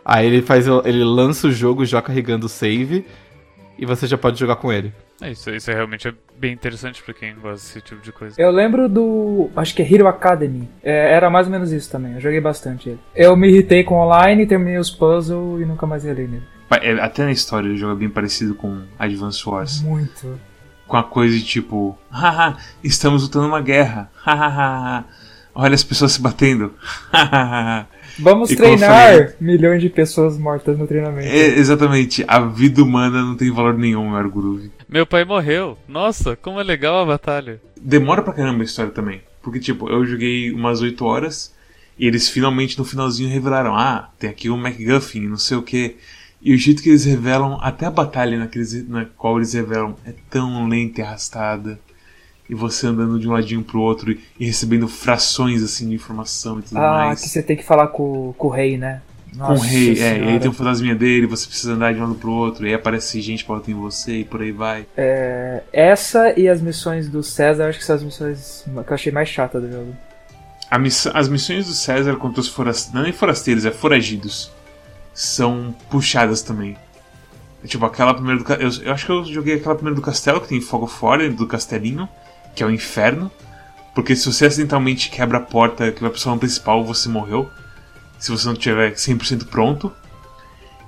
[0.04, 3.04] Aí ele faz, ele lança o jogo já carregando o save,
[3.78, 4.92] e você já pode jogar com ele.
[5.20, 8.40] É, isso, isso é realmente bem interessante pra quem gosta desse tipo de coisa.
[8.40, 9.48] Eu lembro do.
[9.56, 10.68] Acho que é Hero Academy.
[10.82, 12.14] É, era mais ou menos isso também.
[12.14, 12.98] Eu joguei bastante ele.
[13.14, 16.44] Eu me irritei com online, terminei os puzzles e nunca mais relei nele.
[16.82, 19.80] É, Até na história o jogo é bem parecido com Advance Wars.
[19.80, 20.38] Muito.
[20.86, 24.10] Com a coisa de tipo, haha, estamos lutando uma guerra.
[24.22, 25.04] Hahaha.
[25.54, 26.72] Olha as pessoas se batendo.
[27.12, 27.86] Hahaha.
[28.18, 31.28] Vamos E treinar falei- milhões de pessoas mortas no treinamento.
[31.28, 34.70] É, exatamente, a vida humana não tem valor nenhum, meu Groove.
[34.88, 35.76] Meu pai morreu.
[35.86, 37.60] Nossa, como é legal a batalha.
[37.78, 39.20] Demora pra caramba a história também.
[39.42, 41.52] Porque, tipo, eu joguei umas 8 horas
[41.98, 45.96] e eles finalmente no finalzinho revelaram: ah, tem aqui o MacGuffin, não sei o que.
[46.40, 50.12] E o jeito que eles revelam, até a batalha naqueles, na qual eles revelam, é
[50.30, 51.78] tão lenta e arrastada.
[52.48, 56.60] E você andando de um ladinho pro outro e, e recebendo frações assim de informação
[56.60, 57.20] e tudo Ah, mais.
[57.20, 59.02] que você tem que falar com, com o rei, né?
[59.32, 60.30] Com Nossa o rei, é, e Senhora.
[60.30, 62.74] aí tem um fantasminha dele, você precisa andar de um lado pro outro, e aí
[62.74, 64.86] aparece gente pra bater em você e por aí vai.
[64.96, 69.10] É, essa e as missões do César, acho que são as missões que eu achei
[69.12, 69.92] mais chatas do jogo.
[70.80, 74.50] Miss- as missões do César contra os forasteiros, não é forasteiros, é foragidos,
[75.16, 76.76] são puxadas também.
[77.64, 80.42] É tipo, aquela primeira do eu, eu acho que eu joguei aquela primeira do castelo,
[80.42, 82.06] que tem fogo fora, do castelinho,
[82.54, 83.32] que é o inferno.
[83.94, 87.48] Porque se você acidentalmente quebra a porta que vai pro salão principal, você morreu.
[88.18, 89.90] Se você não tiver 100% pronto.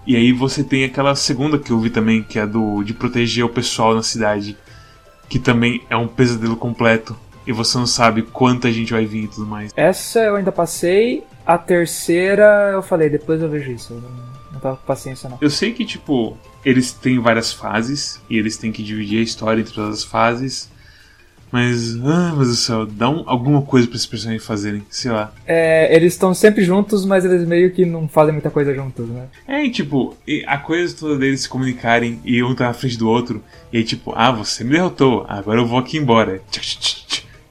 [0.07, 3.47] E aí você tem aquela segunda que eu vi também, que é do de proteger
[3.47, 4.59] o pessoal na cidade.
[5.27, 7.17] Que também é um pesadelo completo.
[7.47, 9.73] E você não sabe quanta gente vai vir e tudo mais.
[9.75, 13.95] Essa eu ainda passei, a terceira eu falei, depois eu vejo isso.
[13.95, 14.11] Eu não,
[14.53, 15.39] não tava com paciência não.
[15.41, 19.61] Eu sei que, tipo, eles têm várias fases e eles têm que dividir a história
[19.61, 20.71] entre todas as fases.
[21.51, 25.11] Mas, ah, meu Deus do céu, dá um- alguma coisa pra esses personagens fazerem, sei
[25.11, 25.33] lá.
[25.47, 29.29] É, eles estão sempre juntos, mas eles meio que não fazem muita coisa juntos, né?
[29.47, 32.99] É, e, tipo, e a coisa toda deles se comunicarem e um tá na frente
[32.99, 33.43] do outro.
[33.73, 36.43] E aí, tipo, ah, você me derrotou, agora eu vou aqui embora.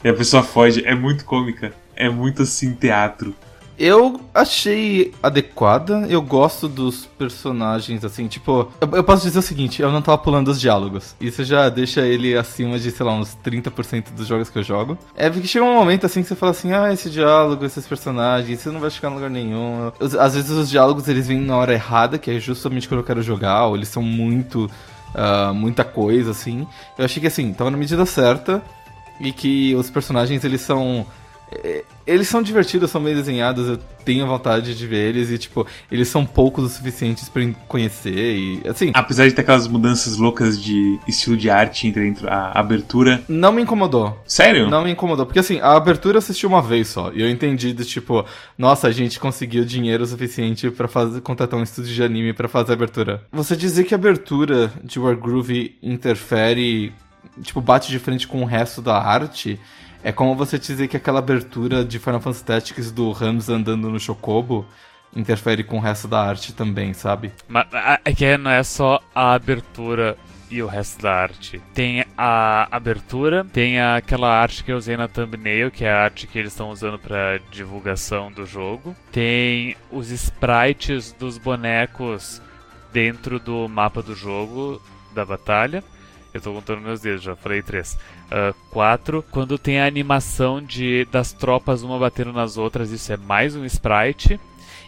[0.03, 0.83] E a pessoa foge.
[0.85, 1.73] É muito cômica.
[1.95, 3.33] É muito assim, teatro.
[3.79, 8.71] Eu achei adequada, eu gosto dos personagens, assim, tipo.
[8.81, 11.15] Eu, eu posso dizer o seguinte, eu não tava pulando os diálogos.
[11.21, 14.97] Isso já deixa ele acima de, sei lá, uns 30% dos jogos que eu jogo.
[15.15, 18.59] É porque chega um momento assim que você fala assim, ah, esse diálogo, esses personagens,
[18.59, 19.91] você não vai chegar em lugar nenhum.
[20.19, 23.21] Às vezes os diálogos eles vêm na hora errada, que é justamente quando eu quero
[23.21, 24.69] jogar, ou eles são muito.
[25.13, 26.65] ah, muita coisa, assim.
[26.97, 28.61] Eu achei que assim, tava na medida certa
[29.19, 31.05] e que os personagens eles são
[32.05, 36.07] eles são divertidos, são bem desenhados, eu tenho vontade de ver eles e tipo, eles
[36.07, 40.61] são poucos o suficientes pra eu conhecer e assim, Apesar de ter aquelas mudanças loucas
[40.61, 43.23] de estilo de arte entre, a abertura.
[43.27, 44.17] não me incomodou.
[44.25, 44.69] Sério?
[44.69, 47.73] Não me incomodou, porque assim, a abertura eu assisti uma vez só, e eu entendi
[47.73, 48.25] do tipo,
[48.57, 52.71] nossa, a gente conseguiu dinheiro suficiente pra fazer contratar um estúdio de anime pra fazer
[52.71, 53.23] a abertura.
[53.31, 56.93] Você dizer que a abertura de Wargroove interfere,
[57.41, 59.59] tipo, bate de frente com o resto da arte,
[60.07, 63.99] é como você dizer que aquela abertura de Final Fantasy Tactics do Rams andando no
[63.99, 64.65] Chocobo
[65.13, 67.33] interfere com o resto da arte também, sabe?
[67.45, 67.67] Mas
[68.05, 70.17] é que não é só a abertura
[70.49, 71.61] e o resto da arte.
[71.73, 76.25] Tem a abertura, tem aquela arte que eu usei na thumbnail, que é a arte
[76.25, 78.95] que eles estão usando pra divulgação do jogo.
[79.11, 82.41] Tem os sprites dos bonecos
[82.93, 84.81] dentro do mapa do jogo,
[85.13, 85.83] da batalha.
[86.37, 87.97] Eu tô contando meus dedos, já falei três.
[88.25, 93.17] Uh, quatro, quando tem a animação de das tropas uma batendo nas outras, isso é
[93.17, 94.39] mais um sprite.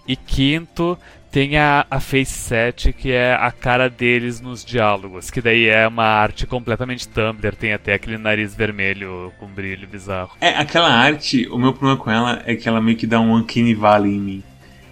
[0.08, 0.98] E quinto,
[1.32, 5.88] tem a, a Face 7, que é a cara deles nos diálogos, que daí é
[5.88, 10.32] uma arte completamente Tumblr, tem até aquele nariz vermelho com brilho bizarro.
[10.42, 13.36] É, aquela arte, o meu problema com ela é que ela meio que dá um
[13.36, 14.44] uncanny valley em mim.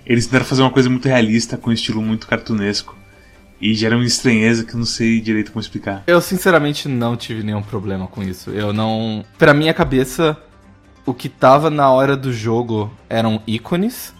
[0.06, 2.96] Eles tentaram fazer uma coisa muito realista, com um estilo muito cartunesco.
[3.60, 6.04] E gera uma estranheza que eu não sei direito como explicar.
[6.06, 8.52] Eu sinceramente não tive nenhum problema com isso.
[8.52, 9.26] Eu não.
[9.38, 10.38] Pra minha cabeça,
[11.06, 14.14] o que tava na hora do jogo eram ícones.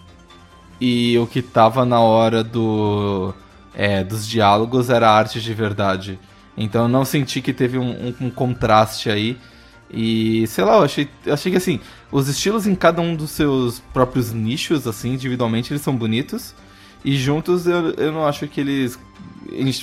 [0.80, 3.32] E o que tava na hora do.
[3.74, 6.18] É, dos diálogos era arte de verdade.
[6.56, 9.38] Então eu não senti que teve um, um, um contraste aí.
[9.90, 13.30] E sei lá, eu achei, eu achei que assim, os estilos em cada um dos
[13.30, 16.54] seus próprios nichos, assim, individualmente, eles são bonitos.
[17.04, 18.98] E juntos eu, eu não acho que eles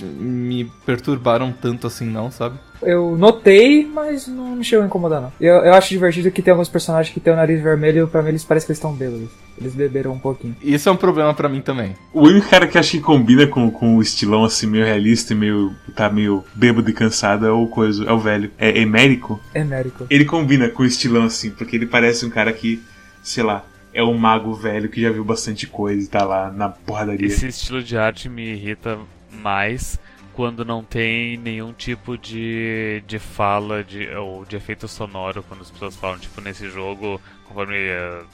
[0.02, 2.58] me perturbaram tanto assim, não, sabe?
[2.82, 5.32] Eu notei, mas não me chegou a incomodar, não.
[5.40, 8.22] Eu, eu acho divertido que tem alguns personagens que tem o nariz vermelho e pra
[8.22, 9.30] mim eles parecem que eles estão bêbados.
[9.58, 10.56] Eles beberam um pouquinho.
[10.62, 11.96] Isso é um problema para mim também.
[12.14, 15.36] O único cara que acho que combina com, com o estilão assim, meio realista e
[15.36, 15.74] meio.
[15.96, 18.52] tá meio bêbado e cansado é o coisa, é o velho.
[18.58, 19.40] É Emérico?
[19.54, 20.06] Emérico.
[20.10, 22.84] Ele combina com o estilão assim, porque ele parece um cara que,
[23.24, 26.68] sei lá, é um mago velho que já viu bastante coisa e tá lá na
[26.68, 27.26] porradaria.
[27.26, 29.00] Esse estilo de arte me irrita
[29.32, 29.98] mais
[30.34, 35.72] quando não tem nenhum tipo de, de fala de, ou de efeito sonoro quando as
[35.72, 38.26] pessoas falam, tipo, nesse jogo, conforme uh,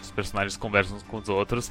[0.00, 1.68] os personagens conversam uns com os outros,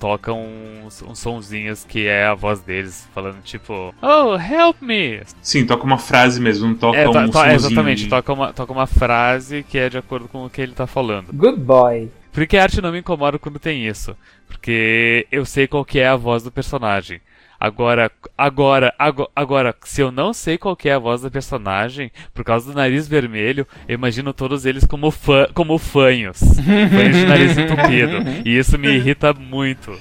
[0.00, 0.42] tocam
[0.86, 5.20] uns, uns sonzinhos que é a voz deles, falando tipo, Oh, help me!
[5.42, 8.08] Sim, toca uma frase mesmo, não toca é, um to, to, Exatamente, de...
[8.08, 11.26] toca, uma, toca uma frase que é de acordo com o que ele tá falando.
[11.30, 12.10] Good boy.
[12.36, 14.14] Porque a arte não me incomoda quando tem isso.
[14.46, 17.18] Porque eu sei qual que é a voz do personagem.
[17.58, 22.44] Agora, agora, agora, agora, se eu não sei qual é a voz da personagem, por
[22.44, 26.38] causa do nariz vermelho, eu imagino todos eles como, fã, como fanhos.
[26.60, 28.18] fanhos de nariz entupido.
[28.44, 29.98] E isso me irrita muito.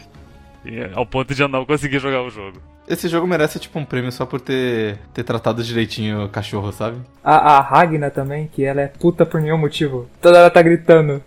[0.93, 2.61] Ao ponto de eu não conseguir jogar o jogo.
[2.85, 6.97] Esse jogo merece tipo um prêmio só por ter, ter tratado direitinho o cachorro, sabe?
[7.23, 10.09] A, a Ragna também, que ela é puta por nenhum motivo.
[10.21, 11.23] Toda ela tá gritando.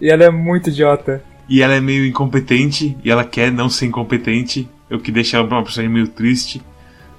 [0.00, 1.22] E ela é muito idiota.
[1.48, 5.46] E ela é meio incompetente, e ela quer não ser incompetente, o que deixa ela
[5.46, 6.62] uma personagem meio triste.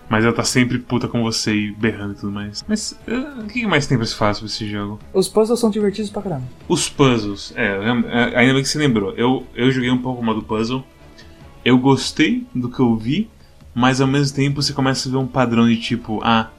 [0.10, 2.66] Mas ela tá sempre puta com você e berrando e tudo mais.
[2.68, 5.00] Mas uh, o que mais tem pra se falar sobre esse jogo?
[5.14, 6.44] Os puzzles são divertidos pra caramba.
[6.68, 9.14] Os puzzles, é, é, ainda bem que você lembrou.
[9.14, 10.84] Eu, eu joguei um pouco mais do puzzle.
[11.64, 13.30] Eu gostei do que eu vi,
[13.74, 16.50] mas ao mesmo tempo você começa a ver um padrão de tipo, ah,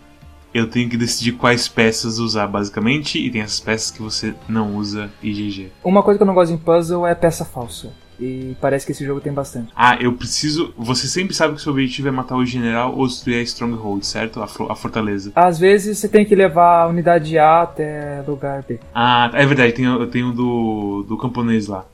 [0.55, 4.77] eu tenho que decidir quais peças usar, basicamente, e tem essas peças que você não
[4.77, 5.73] usa e GG.
[5.83, 7.91] Uma coisa que eu não gosto em puzzle é peça falsa.
[8.21, 9.73] E parece que esse jogo tem bastante.
[9.75, 10.73] Ah, eu preciso.
[10.77, 14.07] Você sempre sabe que o seu objetivo é matar o general ou destruir a Stronghold,
[14.07, 14.41] certo?
[14.41, 15.33] A, a fortaleza.
[15.35, 18.79] Às vezes você tem que levar a unidade A até lugar B.
[18.95, 21.85] Ah, é verdade, tem, eu tenho do, do camponês lá.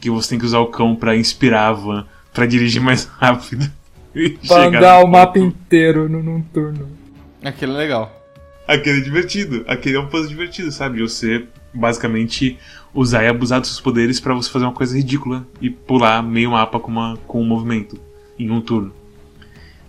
[0.00, 3.70] Que você tem que usar o cão para inspirar a van, pra dirigir mais rápido.
[4.48, 6.88] Pra andar o mapa inteiro num turno.
[7.42, 8.22] Aquele é legal.
[8.66, 9.64] Aquele é divertido.
[9.68, 11.00] Aquele é um puzzle divertido, sabe?
[11.00, 12.58] Você basicamente
[12.94, 16.52] usar e abusar dos seus poderes para você fazer uma coisa ridícula e pular meio
[16.52, 18.00] mapa com, uma, com um movimento
[18.38, 18.92] em um turno.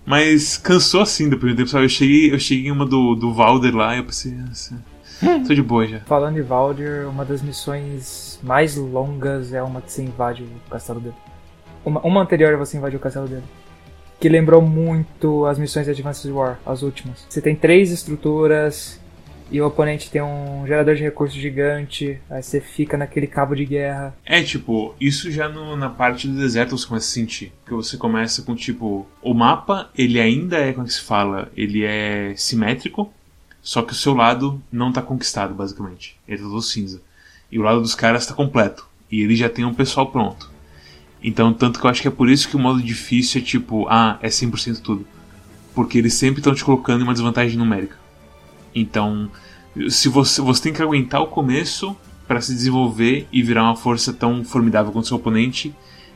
[0.05, 1.85] Mas cansou assim do primeiro tempo, sabe?
[1.85, 4.81] Eu cheguei, eu cheguei em uma do, do Valder lá e eu pensei, nossa,
[5.47, 5.99] tô de boa já.
[6.01, 10.99] Falando de Valder, uma das missões mais longas é uma que você invade o castelo
[10.99, 11.15] dele.
[11.83, 13.43] Uma, uma anterior é você invade o castelo dele
[14.19, 17.25] que lembrou muito as missões de Advanced War, as últimas.
[17.29, 18.99] Você tem três estruturas
[19.49, 23.65] e o oponente tem um gerador de recursos gigante, aí você fica naquele cabo de
[23.65, 24.15] guerra.
[24.25, 27.53] É, tipo, isso já no, na parte do deserto você começa a sentir.
[27.65, 31.49] Que você começa com, tipo, o mapa, ele ainda é, como é que se fala,
[31.55, 33.11] ele é simétrico,
[33.61, 36.17] só que o seu lado não tá conquistado, basicamente.
[36.27, 37.01] Ele tá todo cinza.
[37.51, 38.87] E o lado dos caras tá completo.
[39.09, 40.51] E ele já tem um pessoal pronto.
[41.23, 43.87] Então, tanto que eu acho que é por isso que o modo difícil é tipo,
[43.89, 45.05] ah, é 100% tudo.
[45.73, 47.97] Porque eles sempre estão te colocando em uma desvantagem numérica.
[48.73, 49.29] Então,
[49.89, 51.95] se você, você tem que aguentar o começo
[52.27, 55.73] para se desenvolver e virar uma força tão formidável quanto seu oponente,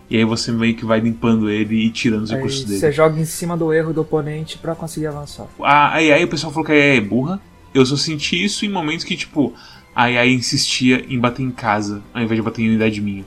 [0.10, 2.80] e aí você meio que vai limpando ele e tirando os aí recursos dele.
[2.80, 5.48] Você joga em cima do erro do oponente para conseguir avançar.
[5.62, 7.40] Ah, aí, aí o pessoal falou que a AI é burra.
[7.74, 9.54] Eu só senti isso em momentos que, tipo,
[9.96, 13.24] a AI insistia em bater em casa, ao invés de bater em unidade minha.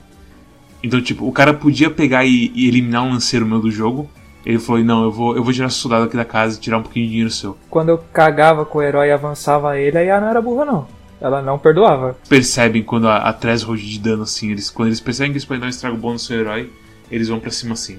[0.85, 4.07] Então, tipo, o cara podia pegar e, e eliminar um lanceiro meu do jogo.
[4.45, 6.83] Ele falou, não, eu vou, eu vou tirar soldado aqui da casa e tirar um
[6.83, 7.57] pouquinho de dinheiro seu.
[7.71, 10.87] Quando eu cagava com o herói e avançava ele, aí ela não era burra, não.
[11.19, 12.15] Ela não perdoava.
[12.29, 15.61] Percebem quando a, a threshold de dano, assim, eles, quando eles percebem que eles podem
[15.61, 16.69] dar um estrago bom no seu herói,
[17.09, 17.97] eles vão pra cima assim.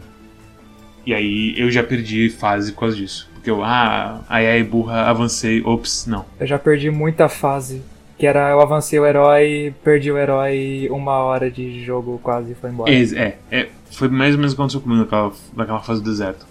[1.04, 3.28] E aí eu já perdi fase por causa disso.
[3.34, 6.24] Porque eu, ah, ai ai, burra, avancei, ops, não.
[6.38, 7.82] Eu já perdi muita fase.
[8.18, 12.70] Que era eu avancei o herói, perdi o herói, uma hora de jogo quase foi
[12.70, 12.90] embora.
[12.90, 16.10] É, é, é, foi mais ou menos o que aconteceu comigo naquela, naquela fase do
[16.10, 16.46] deserto.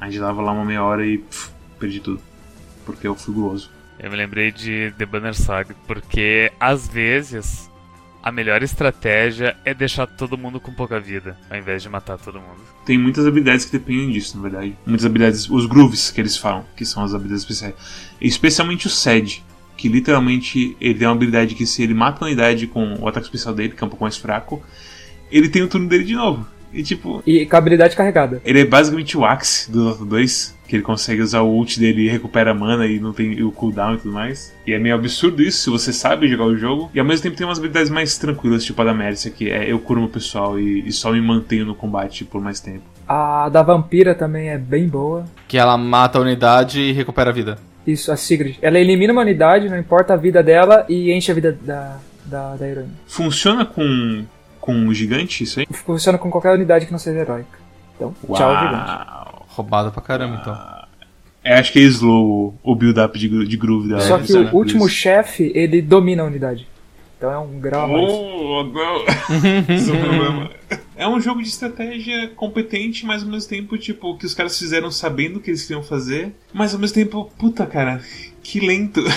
[0.00, 2.20] A gente dava lá uma meia hora e pff, perdi tudo.
[2.86, 3.70] Porque eu fui guloso.
[3.98, 7.70] Eu me lembrei de The Banner Saga, porque às vezes
[8.22, 12.40] a melhor estratégia é deixar todo mundo com pouca vida, ao invés de matar todo
[12.40, 12.60] mundo.
[12.84, 14.76] Tem muitas habilidades que dependem disso, na verdade.
[14.86, 17.74] Muitas habilidades, os grooves que eles falam, que são as habilidades especiais.
[18.20, 19.42] Especialmente o Sed,
[19.80, 23.24] que literalmente ele tem uma habilidade que se ele mata a unidade com o ataque
[23.24, 24.62] especial dele, que é um pouco mais fraco,
[25.32, 26.46] ele tem o turno dele de novo.
[26.70, 27.22] E tipo.
[27.26, 28.42] E com a habilidade carregada.
[28.44, 32.02] Ele é basicamente o Axe do Dota 2, que ele consegue usar o ult dele
[32.02, 34.54] e recupera mana e não tem o cooldown e tudo mais.
[34.66, 36.90] E é meio absurdo isso, se você sabe jogar o jogo.
[36.94, 39.72] E ao mesmo tempo tem umas habilidades mais tranquilas, tipo a da Mercia, que é
[39.72, 42.82] eu curo meu pessoal e, e só me mantenho no combate por mais tempo.
[43.08, 45.24] A da Vampira também é bem boa.
[45.48, 47.69] Que ela mata a unidade e recupera a vida.
[47.86, 48.56] Isso, a Sigrid.
[48.60, 52.56] Ela elimina uma unidade, não importa a vida dela, e enche a vida da, da,
[52.56, 52.92] da heroína.
[53.06, 54.24] Funciona com,
[54.60, 55.66] com um gigante isso aí?
[55.70, 57.58] Funciona com qualquer unidade que não seja heróica.
[57.96, 58.90] Então, tchau, gigante.
[58.90, 59.46] Uau!
[59.48, 60.80] Roubada pra caramba, então.
[61.42, 64.00] É, acho que é slow o build-up de, de groove dela.
[64.00, 64.94] Só que o último isso.
[64.94, 66.68] chefe, ele domina a unidade.
[67.16, 68.10] Então é um grau a mais.
[68.10, 69.04] Oh, não.
[69.74, 70.50] Esse é o problema.
[71.00, 74.90] É um jogo de estratégia competente, mas ao mesmo tempo, tipo, que os caras fizeram
[74.90, 78.00] sabendo o que eles queriam fazer, mas ao mesmo tempo, puta cara,
[78.42, 79.02] que lento.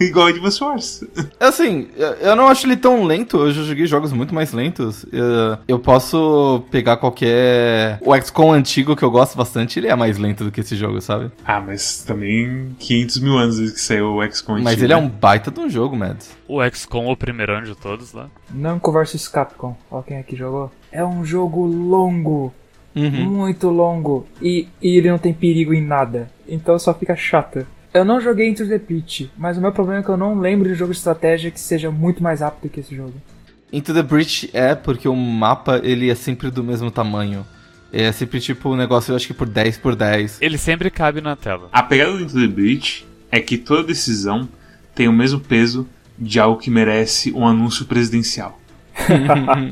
[0.00, 1.04] Igual Advance Wars.
[1.38, 5.04] Assim, eu- eu não acho ele tão lento, eu já joguei jogos muito mais lentos.
[5.12, 7.98] Eu- Eu posso pegar qualquer.
[8.00, 11.02] O XCOM antigo que eu gosto bastante, ele é mais lento do que esse jogo,
[11.02, 11.30] sabe?
[11.44, 14.96] Ah, mas também 500 mil anos desde que saiu o XCOM Mas antigo, ele é
[14.96, 15.02] né?
[15.02, 16.30] um baita de um jogo, Mads.
[16.48, 18.30] O XCOM, o primeiro de todos lá.
[18.54, 19.76] Namco vs Capcom.
[19.90, 20.72] Ó quem aqui jogou.
[20.92, 22.52] É um jogo longo.
[22.94, 23.24] Uhum.
[23.30, 24.26] Muito longo.
[24.42, 26.30] E, e ele não tem perigo em nada.
[26.48, 27.66] Então só fica chato.
[27.92, 30.68] Eu não joguei Into the Pit, mas o meu problema é que eu não lembro
[30.68, 33.14] de jogo de estratégia que seja muito mais rápido que esse jogo.
[33.72, 37.44] Into the Breach é porque o mapa ele é sempre do mesmo tamanho.
[37.92, 40.38] É sempre tipo um negócio, eu acho que por 10 por 10.
[40.40, 41.68] Ele sempre cabe na tela.
[41.72, 44.48] A pegada do Into the Breach é que toda decisão
[44.94, 48.59] tem o mesmo peso de algo que merece um anúncio presidencial.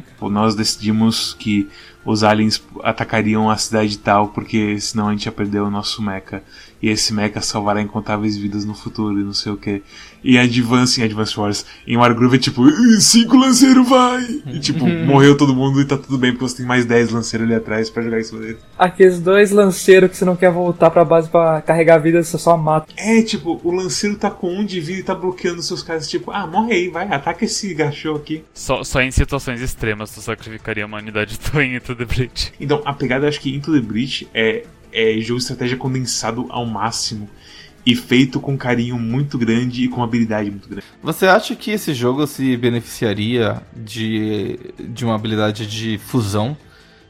[0.07, 1.69] Tipo, Nós decidimos que
[2.05, 6.43] os aliens atacariam a cidade tal porque senão a gente ia perder o nosso mecha.
[6.81, 9.83] E esse mecha salvará incontáveis vidas no futuro e não sei o que.
[10.23, 14.23] E Advance em Advance Wars, em Wargroove é tipo, "Ih, cinco lanceiros vai!
[14.47, 17.47] E tipo, morreu todo mundo e tá tudo bem porque você tem mais 10 lanceiros
[17.47, 18.59] ali atrás pra jogar em cima dele.
[18.79, 22.39] Aqueles dois lanceiros que você não quer voltar pra base pra carregar a vida, você
[22.39, 22.93] só mata.
[22.97, 26.31] É, tipo, o lanceiro tá com um de vida e tá bloqueando seus caras, tipo,
[26.31, 28.45] ah, morre aí, vai, ataca esse gachô aqui.
[28.55, 32.53] Só, só em situações extremas tu sacrificaria uma unidade tua em Into the Breach.
[32.61, 36.47] Então, a pegada, eu acho que Into the Breach é, é jogo de estratégia condensado
[36.51, 37.29] ao máximo
[37.85, 40.85] e feito com carinho muito grande e com habilidade muito grande.
[41.03, 46.57] Você acha que esse jogo se beneficiaria de, de uma habilidade de fusão?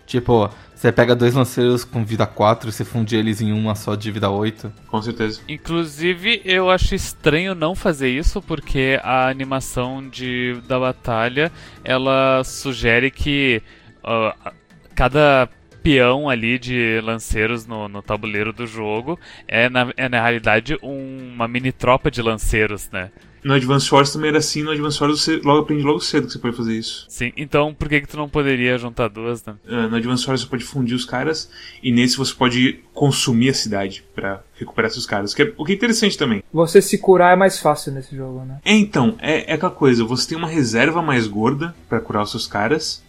[0.06, 0.48] Tipo,
[0.78, 4.12] você pega dois lanceiros com vida 4 e você funde eles em uma só de
[4.12, 4.72] vida 8?
[4.86, 5.40] Com certeza.
[5.48, 11.50] Inclusive, eu acho estranho não fazer isso, porque a animação de, da batalha,
[11.82, 13.60] ela sugere que
[14.04, 14.52] ah,
[14.94, 15.48] cada
[15.88, 21.32] peão ali de lanceiros no, no tabuleiro do jogo é na, é na realidade um-
[21.34, 23.10] uma mini tropa de lanceiros, né?
[23.42, 26.32] No Advance Wars também era assim, no Advance Wars você logo aprende logo cedo que
[26.32, 27.06] você pode fazer isso.
[27.08, 29.54] Sim, então por que que tu não poderia juntar duas, né?
[29.66, 31.48] Ah, no Advance Wars você pode fundir os caras
[31.82, 35.72] e nesse você pode consumir a cidade pra recuperar seus caras, que é- o que
[35.72, 36.42] é interessante também.
[36.52, 38.58] Você se curar é mais fácil nesse jogo, né?
[38.64, 42.30] É, então, é, é aquela coisa, você tem uma reserva mais gorda pra curar os
[42.32, 43.02] seus caras,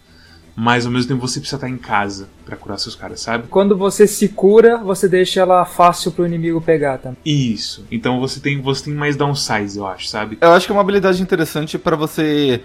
[0.60, 3.48] mas ao mesmo tempo você precisa estar em casa pra curar seus caras, sabe?
[3.48, 7.16] Quando você se cura, você deixa ela fácil pro inimigo pegar também.
[7.24, 7.86] Isso.
[7.90, 10.36] Então você tem, você tem mais downsides, eu acho, sabe?
[10.38, 12.60] Eu acho que é uma habilidade interessante pra você.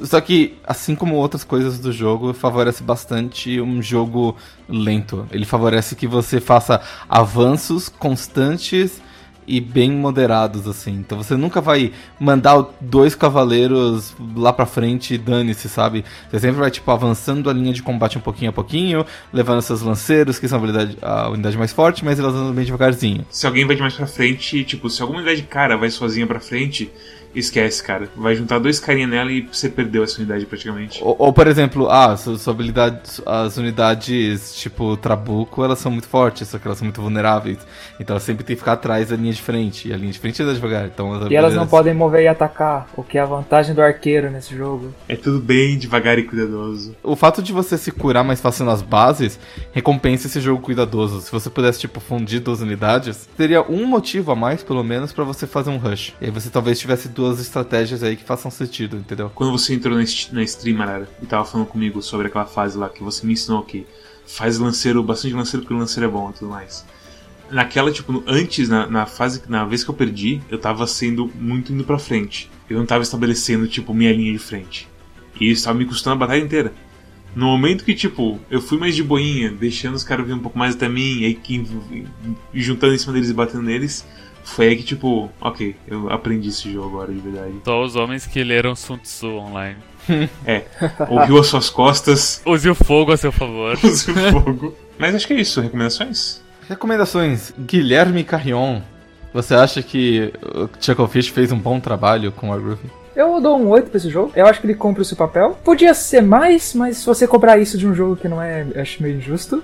[0.00, 4.34] Só que, assim como outras coisas do jogo, favorece bastante um jogo
[4.66, 5.28] lento.
[5.30, 9.02] Ele favorece que você faça avanços constantes
[9.46, 10.92] e bem moderados, assim.
[10.92, 16.04] Então você nunca vai mandar dois cavaleiros lá pra frente e dane-se, sabe?
[16.30, 19.82] Você sempre vai, tipo, avançando a linha de combate um pouquinho a pouquinho, levando seus
[19.82, 23.24] lanceiros, que são a, habilidade- a unidade mais forte, mas elas andam bem devagarzinho.
[23.30, 26.26] Se alguém vai de mais pra frente, tipo, se alguma unidade de cara vai sozinha
[26.26, 26.90] pra frente
[27.34, 28.08] Esquece, cara.
[28.16, 31.02] Vai juntar dois carinha nela e você perdeu essa unidade praticamente.
[31.02, 36.06] Ou, ou, por exemplo, ah, sua, sua habilidade, as unidades tipo Trabuco, elas são muito
[36.06, 37.58] fortes, só que elas são muito vulneráveis.
[37.98, 39.88] Então elas sempre tem que ficar atrás da linha de frente.
[39.88, 40.86] E a linha de frente anda devagar.
[40.86, 44.30] Então, e elas não podem mover e atacar, o que é a vantagem do arqueiro
[44.30, 44.92] nesse jogo.
[45.08, 46.94] É tudo bem devagar e cuidadoso.
[47.02, 49.38] O fato de você se curar mais fácil nas bases
[49.72, 51.20] recompensa esse jogo cuidadoso.
[51.20, 55.24] Se você pudesse, tipo, fundir duas unidades, teria um motivo a mais, pelo menos, para
[55.24, 56.14] você fazer um rush.
[56.20, 59.30] E aí você talvez tivesse duas duas estratégias aí que façam sentido, entendeu?
[59.34, 63.02] Quando você entrou na stream, Arara, e tava falando comigo sobre aquela fase lá que
[63.02, 63.86] você me ensinou que
[64.26, 66.84] faz lanceiro, bastante lanceiro porque o lanceiro é bom e tudo mais.
[67.50, 71.72] Naquela, tipo, antes, na, na fase, na vez que eu perdi, eu tava sendo muito
[71.72, 72.50] indo pra frente.
[72.68, 74.88] Eu não tava estabelecendo, tipo, minha linha de frente.
[75.40, 76.72] E isso tava me custando a batalha inteira.
[77.34, 80.58] No momento que, tipo, eu fui mais de boinha, deixando os caras vir um pouco
[80.58, 81.38] mais até mim, e aí
[82.54, 84.06] juntando em cima deles e batendo neles,
[84.44, 87.54] foi aí que, tipo, ok, eu aprendi esse jogo agora de verdade.
[87.64, 89.78] Só os homens que leram Sun Tzu online.
[90.46, 90.64] é,
[91.08, 92.42] ouviu as suas costas.
[92.44, 93.76] Use o fogo a seu favor.
[93.82, 94.76] Use o fogo.
[94.98, 96.42] Mas acho que é isso, recomendações?
[96.68, 97.52] Recomendações.
[97.58, 98.80] Guilherme Carrion.
[99.32, 102.88] Você acha que o Chucklefish fez um bom trabalho com a Groovy?
[103.16, 104.32] Eu dou um 8 pra esse jogo.
[104.34, 105.58] Eu acho que ele cumpre o seu papel.
[105.64, 109.02] Podia ser mais, mas se você cobrar isso de um jogo que não é, acho
[109.02, 109.62] meio injusto.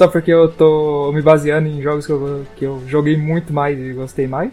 [0.00, 3.78] Só porque eu tô me baseando em jogos que eu, que eu joguei muito mais
[3.78, 4.50] e gostei mais.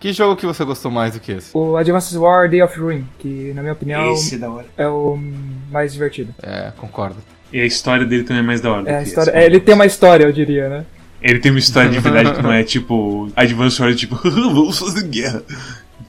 [0.00, 1.50] Que jogo que você gostou mais do que esse?
[1.52, 5.18] O Advanced War Day of Ruin, que na minha opinião esse é, é o
[5.70, 6.34] mais divertido.
[6.42, 7.16] É, concordo.
[7.52, 8.90] E a história dele também é mais da hora.
[8.90, 10.86] É, a história, é, ele tem uma história, eu diria, né?
[11.20, 15.06] Ele tem uma história de verdade que não é tipo Advanced War, tipo, vamos fazer
[15.08, 15.42] guerra.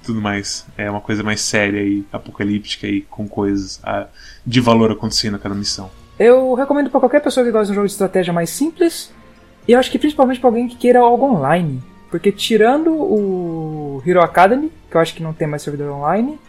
[0.01, 0.65] Tudo mais.
[0.77, 4.07] É uma coisa mais séria e apocalíptica e com coisas ah,
[4.45, 5.91] de valor acontecendo a cada missão.
[6.19, 9.13] Eu recomendo para qualquer pessoa que gosta de um jogo de estratégia mais simples.
[9.67, 11.83] E eu acho que principalmente para alguém que queira algo online.
[12.09, 16.39] Porque tirando o Hero Academy, que eu acho que não tem mais servidor online,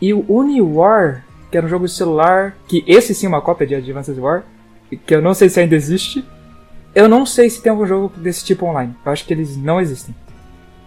[0.00, 3.66] e o UniWar, que era um jogo de celular, que esse sim é uma cópia
[3.66, 4.44] de Advanced War,
[5.06, 6.24] que eu não sei se ainda existe.
[6.94, 8.94] Eu não sei se tem algum jogo desse tipo online.
[9.04, 10.14] Eu acho que eles não existem.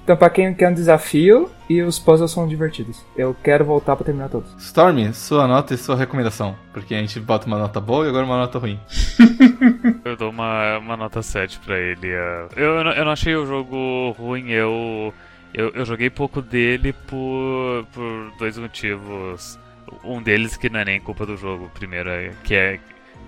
[0.04, 3.06] Então, pra quem quer um desafio, e os puzzles são divertidos.
[3.16, 4.54] Eu quero voltar pra terminar todos.
[4.58, 6.58] Storm, sua nota e sua recomendação.
[6.74, 8.78] Porque a gente bota uma nota boa e agora uma nota ruim.
[10.04, 12.10] eu dou uma, uma nota 7 pra ele.
[12.10, 12.48] É.
[12.58, 15.14] Eu, eu, não, eu não achei o jogo ruim, eu,
[15.54, 19.58] eu, eu joguei pouco dele por, por dois motivos.
[20.04, 21.72] Um deles que não é nem culpa do jogo.
[21.74, 22.80] Primeiro, é, que é,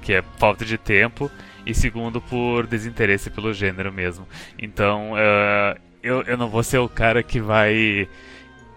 [0.01, 1.31] que é falta de tempo.
[1.65, 4.27] E segundo, por desinteresse pelo gênero mesmo.
[4.59, 8.07] Então, uh, eu, eu não vou ser o cara que vai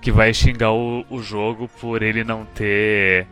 [0.01, 3.27] que vai xingar o, o jogo por ele não ter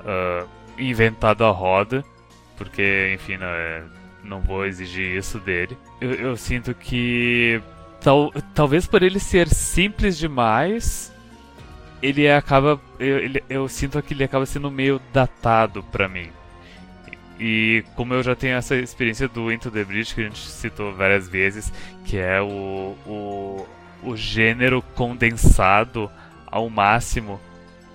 [0.00, 0.48] uh,
[0.78, 2.04] inventado a roda,
[2.56, 3.82] porque enfim não, é,
[4.22, 5.76] não vou exigir isso dele.
[6.00, 7.60] Eu, eu sinto que
[8.00, 11.12] tal, talvez por ele ser simples demais,
[12.00, 16.30] ele acaba eu, ele, eu sinto que ele acaba sendo meio datado para mim.
[17.40, 20.92] E como eu já tenho essa experiência do Into the Breach, que a gente citou
[20.94, 21.72] várias vezes,
[22.04, 23.66] que é o, o,
[24.02, 26.10] o gênero condensado
[26.46, 27.40] ao máximo,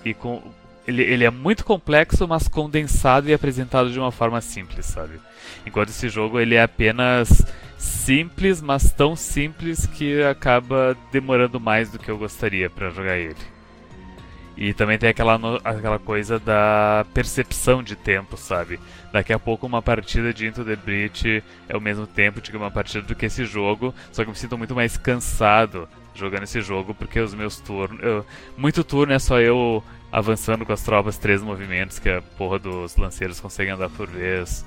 [0.03, 0.41] e com,
[0.87, 5.19] ele, ele é muito complexo, mas condensado e apresentado de uma forma simples, sabe?
[5.63, 7.45] Enquanto esse jogo ele é apenas
[7.77, 13.54] simples, mas tão simples que acaba demorando mais do que eu gostaria para jogar ele.
[14.57, 18.79] E também tem aquela, aquela coisa da percepção de tempo, sabe?
[19.11, 22.71] Daqui a pouco uma partida de Into the Breach é o mesmo tempo de uma
[22.71, 26.61] partida do que esse jogo, só que eu me sinto muito mais cansado jogando esse
[26.61, 28.01] jogo, porque os meus turnos...
[28.01, 28.25] Eu,
[28.57, 32.95] muito turno é só eu avançando com as tropas três movimentos que a porra dos
[32.95, 34.65] lanceiros conseguem andar por vez.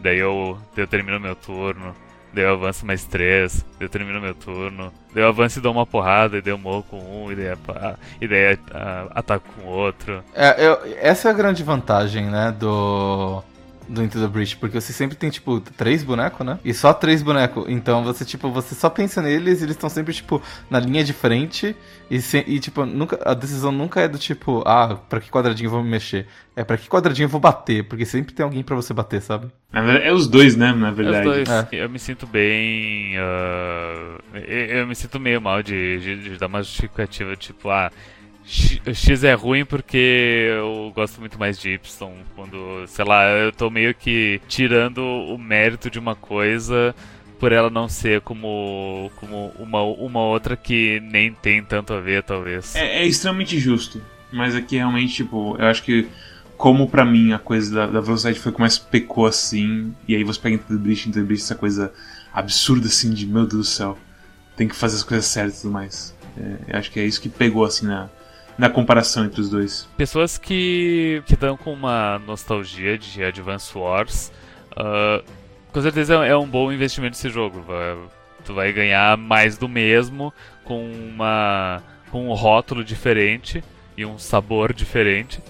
[0.00, 1.94] Daí eu, eu termino meu turno.
[2.38, 4.92] Daí eu avanço mais três, daí eu termino meu turno.
[5.12, 7.46] Daí eu avanço e dou uma porrada, e daí eu morro com um, e daí,
[8.20, 8.58] e daí
[9.10, 10.22] ataco com outro.
[10.32, 13.42] É, eu, essa é a grande vantagem, né, do
[13.88, 16.58] do Into the Breach, porque você sempre tem, tipo, três bonecos, né?
[16.64, 17.64] E só três bonecos.
[17.68, 21.12] Então você, tipo, você só pensa neles e eles estão sempre, tipo, na linha de
[21.12, 21.74] frente.
[22.10, 25.68] E, se, e, tipo, nunca, a decisão nunca é do tipo, ah, pra que quadradinho
[25.68, 26.26] eu vou me mexer?
[26.54, 29.48] É pra que quadradinho eu vou bater, porque sempre tem alguém para você bater, sabe?
[29.72, 31.26] É os dois, né, na verdade.
[31.26, 31.48] É os dois.
[31.48, 31.68] É.
[31.72, 33.16] Eu me sinto bem.
[33.18, 37.90] Uh, eu, eu, me sinto meio mal de, de, de dar uma justificativa, tipo, ah
[38.48, 42.10] X é ruim porque eu gosto muito mais de Y.
[42.34, 46.94] Quando, sei lá, eu tô meio que tirando o mérito de uma coisa
[47.38, 52.22] por ela não ser como, como uma, uma outra que nem tem tanto a ver,
[52.22, 52.74] talvez.
[52.74, 54.00] É, é extremamente justo.
[54.32, 56.08] Mas aqui realmente, tipo, eu acho que
[56.56, 60.16] como para mim a coisa da, da, velocidade foi o que mais pecou assim, e
[60.16, 61.92] aí você pega Into the Breach, Into the Breach, essa coisa
[62.32, 63.96] absurda assim de meu Deus do céu,
[64.56, 66.14] tem que fazer as coisas certas e tudo mais.
[66.36, 68.08] É, eu acho que é isso que pegou assim na,
[68.58, 69.88] na comparação entre os dois.
[69.96, 74.32] Pessoas que que com uma nostalgia de Advance Wars,
[74.72, 75.24] uh,
[75.72, 77.64] com certeza é um bom investimento esse jogo.
[78.44, 80.34] Tu vai ganhar mais do mesmo
[80.64, 83.62] com uma com um rótulo diferente
[83.96, 85.40] e um sabor diferente.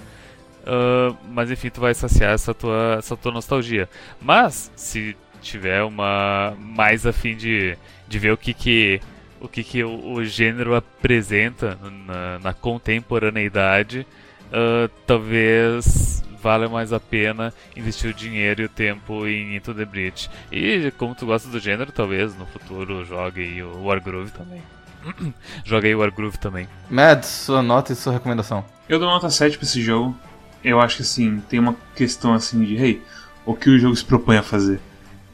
[0.69, 3.89] Uh, mas enfim, tu vai saciar essa tua, essa tua nostalgia.
[4.21, 9.01] Mas, se tiver uma mais afim de, de ver o que que
[9.41, 14.07] o que, que o, o gênero apresenta na, na contemporaneidade,
[14.49, 19.84] uh, talvez valha mais a pena investir o dinheiro e o tempo em Into the
[19.84, 20.30] Breach.
[20.51, 24.62] E como tu gosta do gênero, talvez no futuro jogue o Wargroove também.
[25.64, 26.68] Joguei o Wargroove também.
[26.91, 28.64] Mads, sua nota e sua recomendação.
[28.89, 30.14] Eu dou nota 7 pra esse jogo.
[30.62, 33.03] Eu acho que assim, tem uma questão assim de, hey,
[33.47, 34.80] o que o jogo se propõe a fazer?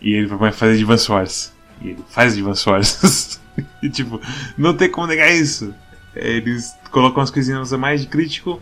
[0.01, 1.53] E ele propõe a fazer Advance Wars.
[1.81, 3.41] E ele faz Advance Wars.
[3.83, 4.21] e tipo,
[4.57, 5.75] não tem como negar isso.
[6.15, 8.61] Eles colocam as coisinhas a mais de crítico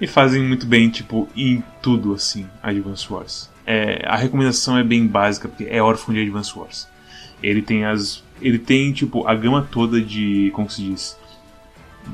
[0.00, 3.50] e fazem muito bem, tipo, em tudo assim, Advance Wars.
[3.66, 6.88] É, a recomendação é bem básica, porque é órfão de Advance Wars.
[7.42, 8.22] Ele tem as.
[8.40, 10.50] Ele tem, tipo, a gama toda de.
[10.54, 11.18] Como se diz?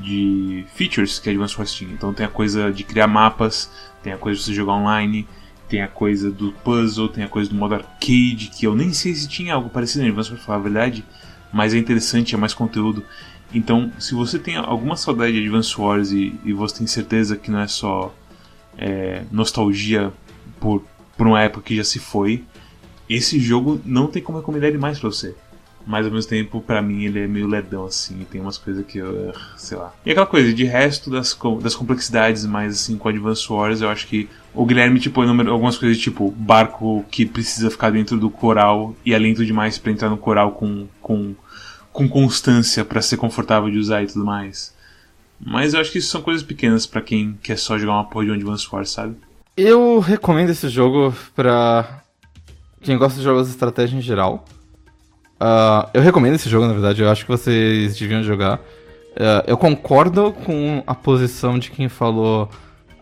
[0.01, 1.93] De features que Advance Wars tinha.
[1.93, 3.71] Então tem a coisa de criar mapas,
[4.03, 5.29] tem a coisa de você jogar online,
[5.69, 9.15] tem a coisa do puzzle, tem a coisa do modo arcade, que eu nem sei
[9.15, 11.05] se tinha algo parecido no Advance Wars, pra falar a verdade,
[11.53, 13.05] mas é interessante, é mais conteúdo.
[13.55, 17.51] Então, se você tem alguma saudade de Advance Wars e, e você tem certeza que
[17.51, 18.15] não é só
[18.79, 20.13] é, nostalgia
[20.59, 20.83] por,
[21.17, 22.45] por uma época que já se foi,
[23.09, 25.35] esse jogo não tem como recomendar ele mais pra você.
[25.87, 28.99] Mas ao mesmo tempo, pra mim, ele é meio ledão, assim, tem umas coisas que
[28.99, 29.33] eu.
[29.57, 29.93] sei lá.
[30.07, 34.07] E aquela coisa, de resto das, das complexidades, mais assim, com Advance Wars, eu acho
[34.07, 39.15] que o Guilherme, tipo, algumas coisas tipo barco que precisa ficar dentro do coral e
[39.15, 41.35] é lento demais pra entrar no coral com, com,
[41.93, 44.75] com constância para ser confortável de usar e tudo mais.
[45.45, 48.27] Mas eu acho que isso são coisas pequenas para quem quer só jogar uma porra
[48.27, 49.17] de Advance Wars, sabe?
[49.57, 52.03] Eu recomendo esse jogo pra
[52.81, 54.45] quem gosta de jogos de estratégia em geral.
[55.43, 58.59] Uh, eu recomendo esse jogo, na verdade, eu acho que vocês deviam jogar.
[58.59, 62.49] Uh, eu concordo com a posição de quem falou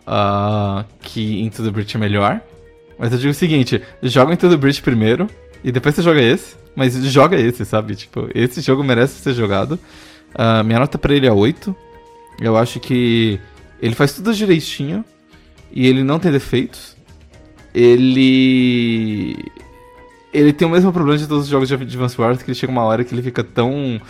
[0.07, 2.41] uh, que Into the Breach é melhor.
[2.97, 5.27] Mas eu digo o seguinte: joga Into the Breach primeiro
[5.63, 6.55] e depois você joga esse.
[6.75, 7.95] Mas joga esse, sabe?
[7.95, 9.77] Tipo, esse jogo merece ser jogado.
[10.65, 11.75] minha nota pra ele é 8.
[12.39, 13.39] Eu acho que
[13.79, 15.05] ele faz tudo direitinho
[15.71, 16.95] e ele não tem defeitos.
[17.73, 19.35] Ele
[20.33, 22.71] ele tem o mesmo problema de todos os jogos de Advance Wars, que ele chega
[22.71, 24.01] uma hora que ele fica tão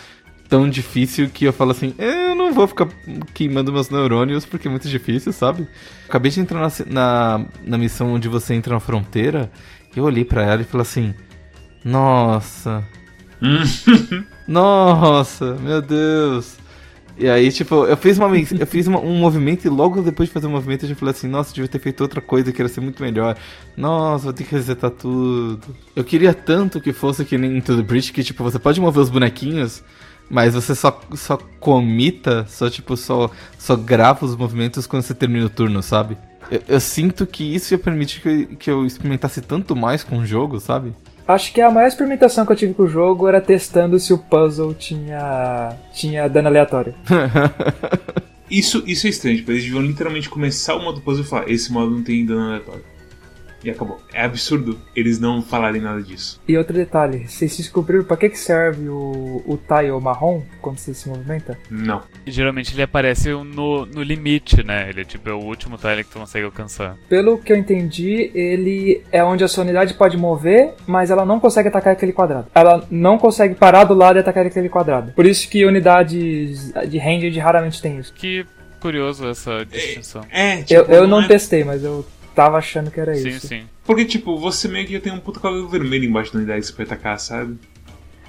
[0.48, 2.86] tão difícil que eu falo assim, eu não vou ficar
[3.34, 5.66] queimando meus neurônios porque é muito difícil, sabe?
[6.10, 9.50] Acabei de entrar na, na, na missão onde você entra na fronteira,
[9.96, 11.16] eu olhei para ela e falei assim,
[11.86, 12.86] nossa,
[14.46, 16.61] nossa, meu Deus.
[17.18, 20.34] E aí, tipo, eu fiz, uma, eu fiz uma, um movimento e logo depois de
[20.34, 22.62] fazer o um movimento eu já falei assim, nossa, devia ter feito outra coisa que
[22.62, 23.38] ia ser muito melhor.
[23.78, 25.62] Nossa, vou ter que resetar tudo.
[25.96, 29.04] Eu queria tanto que fosse que nem Into the Bridge, que tipo, você pode mover
[29.04, 29.84] os bonequinhos,
[30.30, 35.46] mas você só, só comita, só tipo, só, só grava os movimentos quando você termina
[35.46, 36.18] o turno, sabe?
[36.50, 40.26] Eu, eu sinto que isso ia permitir que, que eu experimentasse tanto mais com o
[40.26, 40.94] jogo, sabe?
[41.28, 44.18] Acho que a maior experimentação que eu tive com o jogo era testando se o
[44.18, 46.94] puzzle tinha, tinha dano aleatório.
[48.50, 51.72] isso, isso é estranho, tipo, eles deviam literalmente começar o modo puzzle e falar: esse
[51.72, 52.91] modo não tem dano aleatório.
[53.64, 54.00] E acabou.
[54.14, 56.42] É absurdo eles não falarem nada disso.
[56.48, 60.94] E outro detalhe, vocês descobriram pra que, que serve o, o tile marrom quando você
[60.94, 61.58] se movimenta?
[61.70, 62.02] Não.
[62.26, 64.90] Geralmente ele aparece no, no limite, né?
[64.90, 66.98] Ele é tipo é o último tile que tu consegue alcançar.
[67.08, 71.40] Pelo que eu entendi, ele é onde a sua unidade pode mover, mas ela não
[71.40, 72.48] consegue atacar aquele quadrado.
[72.54, 75.12] Ela não consegue parar do lado e atacar aquele quadrado.
[75.14, 78.14] Por isso que unidades de ranged raramente tem isso.
[78.14, 78.46] Que
[78.80, 80.24] curioso essa distinção.
[80.32, 81.28] É, é tipo, eu, eu não, não é...
[81.28, 82.06] testei, mas eu
[82.36, 83.48] tava achando que era sim, isso.
[83.48, 83.68] Sim, sim.
[83.86, 86.74] Porque, tipo, você meio que tem um puta cabelo vermelho embaixo da unidade que você
[86.74, 87.58] pode atacar, sabe?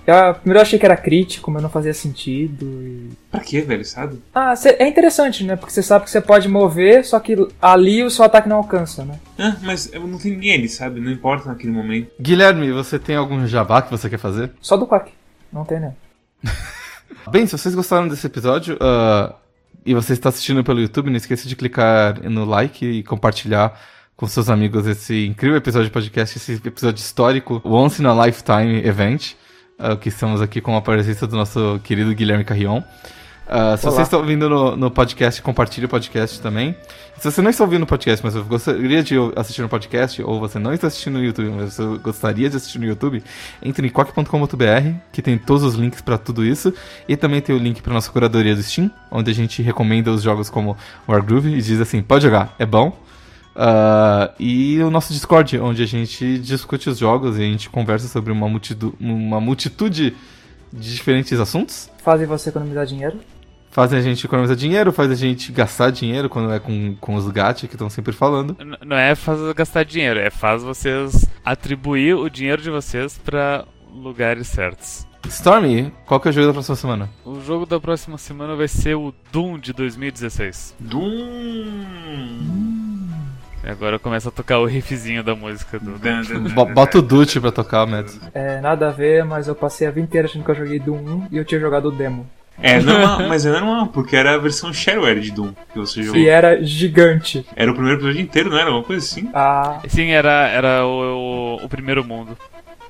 [0.05, 2.65] Eu, primeiro eu achei que era crítico, mas não fazia sentido.
[2.65, 3.11] E...
[3.31, 4.21] Pra quê, velho, sabe?
[4.35, 5.55] Ah, cê, é interessante, né?
[5.55, 9.05] Porque você sabe que você pode mover, só que ali o seu ataque não alcança,
[9.05, 9.21] né?
[9.39, 11.01] Ah, mas não tem ninguém ali, sabe?
[11.01, 12.11] Não importa naquele momento.
[12.21, 14.51] Guilherme, você tem algum jabá que você quer fazer?
[14.61, 15.13] Só do Quack.
[15.53, 15.95] Não tem, né?
[17.31, 19.33] Bem, se vocês gostaram desse episódio uh,
[19.87, 23.81] e você está assistindo pelo YouTube, não esqueça de clicar no like e compartilhar
[24.17, 28.27] com seus amigos esse incrível episódio de podcast, esse episódio histórico, o Once in a
[28.27, 29.33] Lifetime Event,
[29.79, 32.79] uh, que estamos aqui com a presença do nosso querido Guilherme Carrion.
[32.79, 33.97] Uh, se Olá.
[33.97, 36.77] vocês estão ouvindo no, no podcast, compartilhe o podcast também.
[37.19, 40.41] Se você não está ouvindo no podcast, mas você gostaria de assistir no podcast, ou
[40.41, 43.23] você não está assistindo no YouTube, mas você gostaria de assistir no YouTube,
[43.63, 46.75] entre em quack.com.br, que tem todos os links para tudo isso,
[47.07, 50.23] e também tem o link para nossa curadoria do Steam, onde a gente recomenda os
[50.23, 50.77] jogos como
[51.09, 52.97] Wargroove e diz assim, pode jogar, é bom.
[53.55, 58.09] Uh, e o nosso Discord, onde a gente discute os jogos e a gente conversa
[58.09, 60.17] sobre uma, multidu uma multitude
[60.73, 61.91] de diferentes assuntos.
[62.03, 63.21] Fazem você economizar dinheiro.
[63.71, 67.27] Fazem a gente economizar dinheiro, faz a gente gastar dinheiro quando é com, com os
[67.29, 68.55] gatos que estão sempre falando.
[68.85, 74.47] Não é faz gastar dinheiro, é faz vocês atribuir o dinheiro de vocês pra lugares
[74.49, 75.07] certos.
[75.27, 77.09] Stormy, qual que é o jogo da próxima semana?
[77.25, 80.75] O jogo da próxima semana vai ser o Doom de 2016.
[80.79, 82.03] Doom.
[83.65, 85.93] E agora começa a tocar o riffzinho da música do.
[86.75, 87.03] Bota o.
[87.03, 88.21] Dutch pra tocar, Mads.
[88.35, 90.97] É, nada a ver, mas eu passei a vida inteira achando que eu joguei Doom
[90.97, 92.29] 1 e eu tinha jogado o demo.
[92.61, 96.21] É normal, mas é normal, porque era a versão shareware de Doom que você jogou.
[96.21, 97.47] E era gigante.
[97.57, 98.67] Era o primeiro episódio inteiro, não era?
[98.67, 99.29] Alguma coisa assim?
[99.33, 102.37] Ah, Sim, era, era o, o, o primeiro mundo.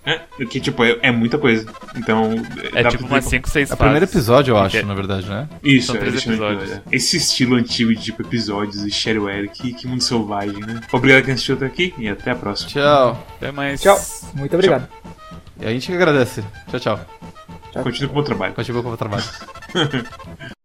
[0.05, 1.65] É, que tipo, é, é muita coisa.
[1.97, 2.33] Então.
[2.75, 3.79] É dá tipo umas ter- 5, 6 É o fases.
[3.83, 5.49] primeiro episódio, eu acho, Porque- na verdade, né?
[5.63, 6.63] Isso, São é, três episódios.
[6.65, 6.83] aqui, olha.
[6.91, 10.81] Esse estilo antigo de tipo episódios e shareware, que, que mundo selvagem, né?
[10.91, 12.71] Obrigado quem assistiu até aqui e até a próxima.
[12.71, 13.27] Tchau.
[13.37, 13.81] Até mais.
[13.81, 13.97] tchau.
[14.35, 14.89] Muito obrigado.
[15.61, 16.43] E a gente que agradece.
[16.69, 17.01] Tchau, tchau.
[17.85, 18.55] Continue com o bom trabalho.
[18.55, 19.25] Continua com o trabalho.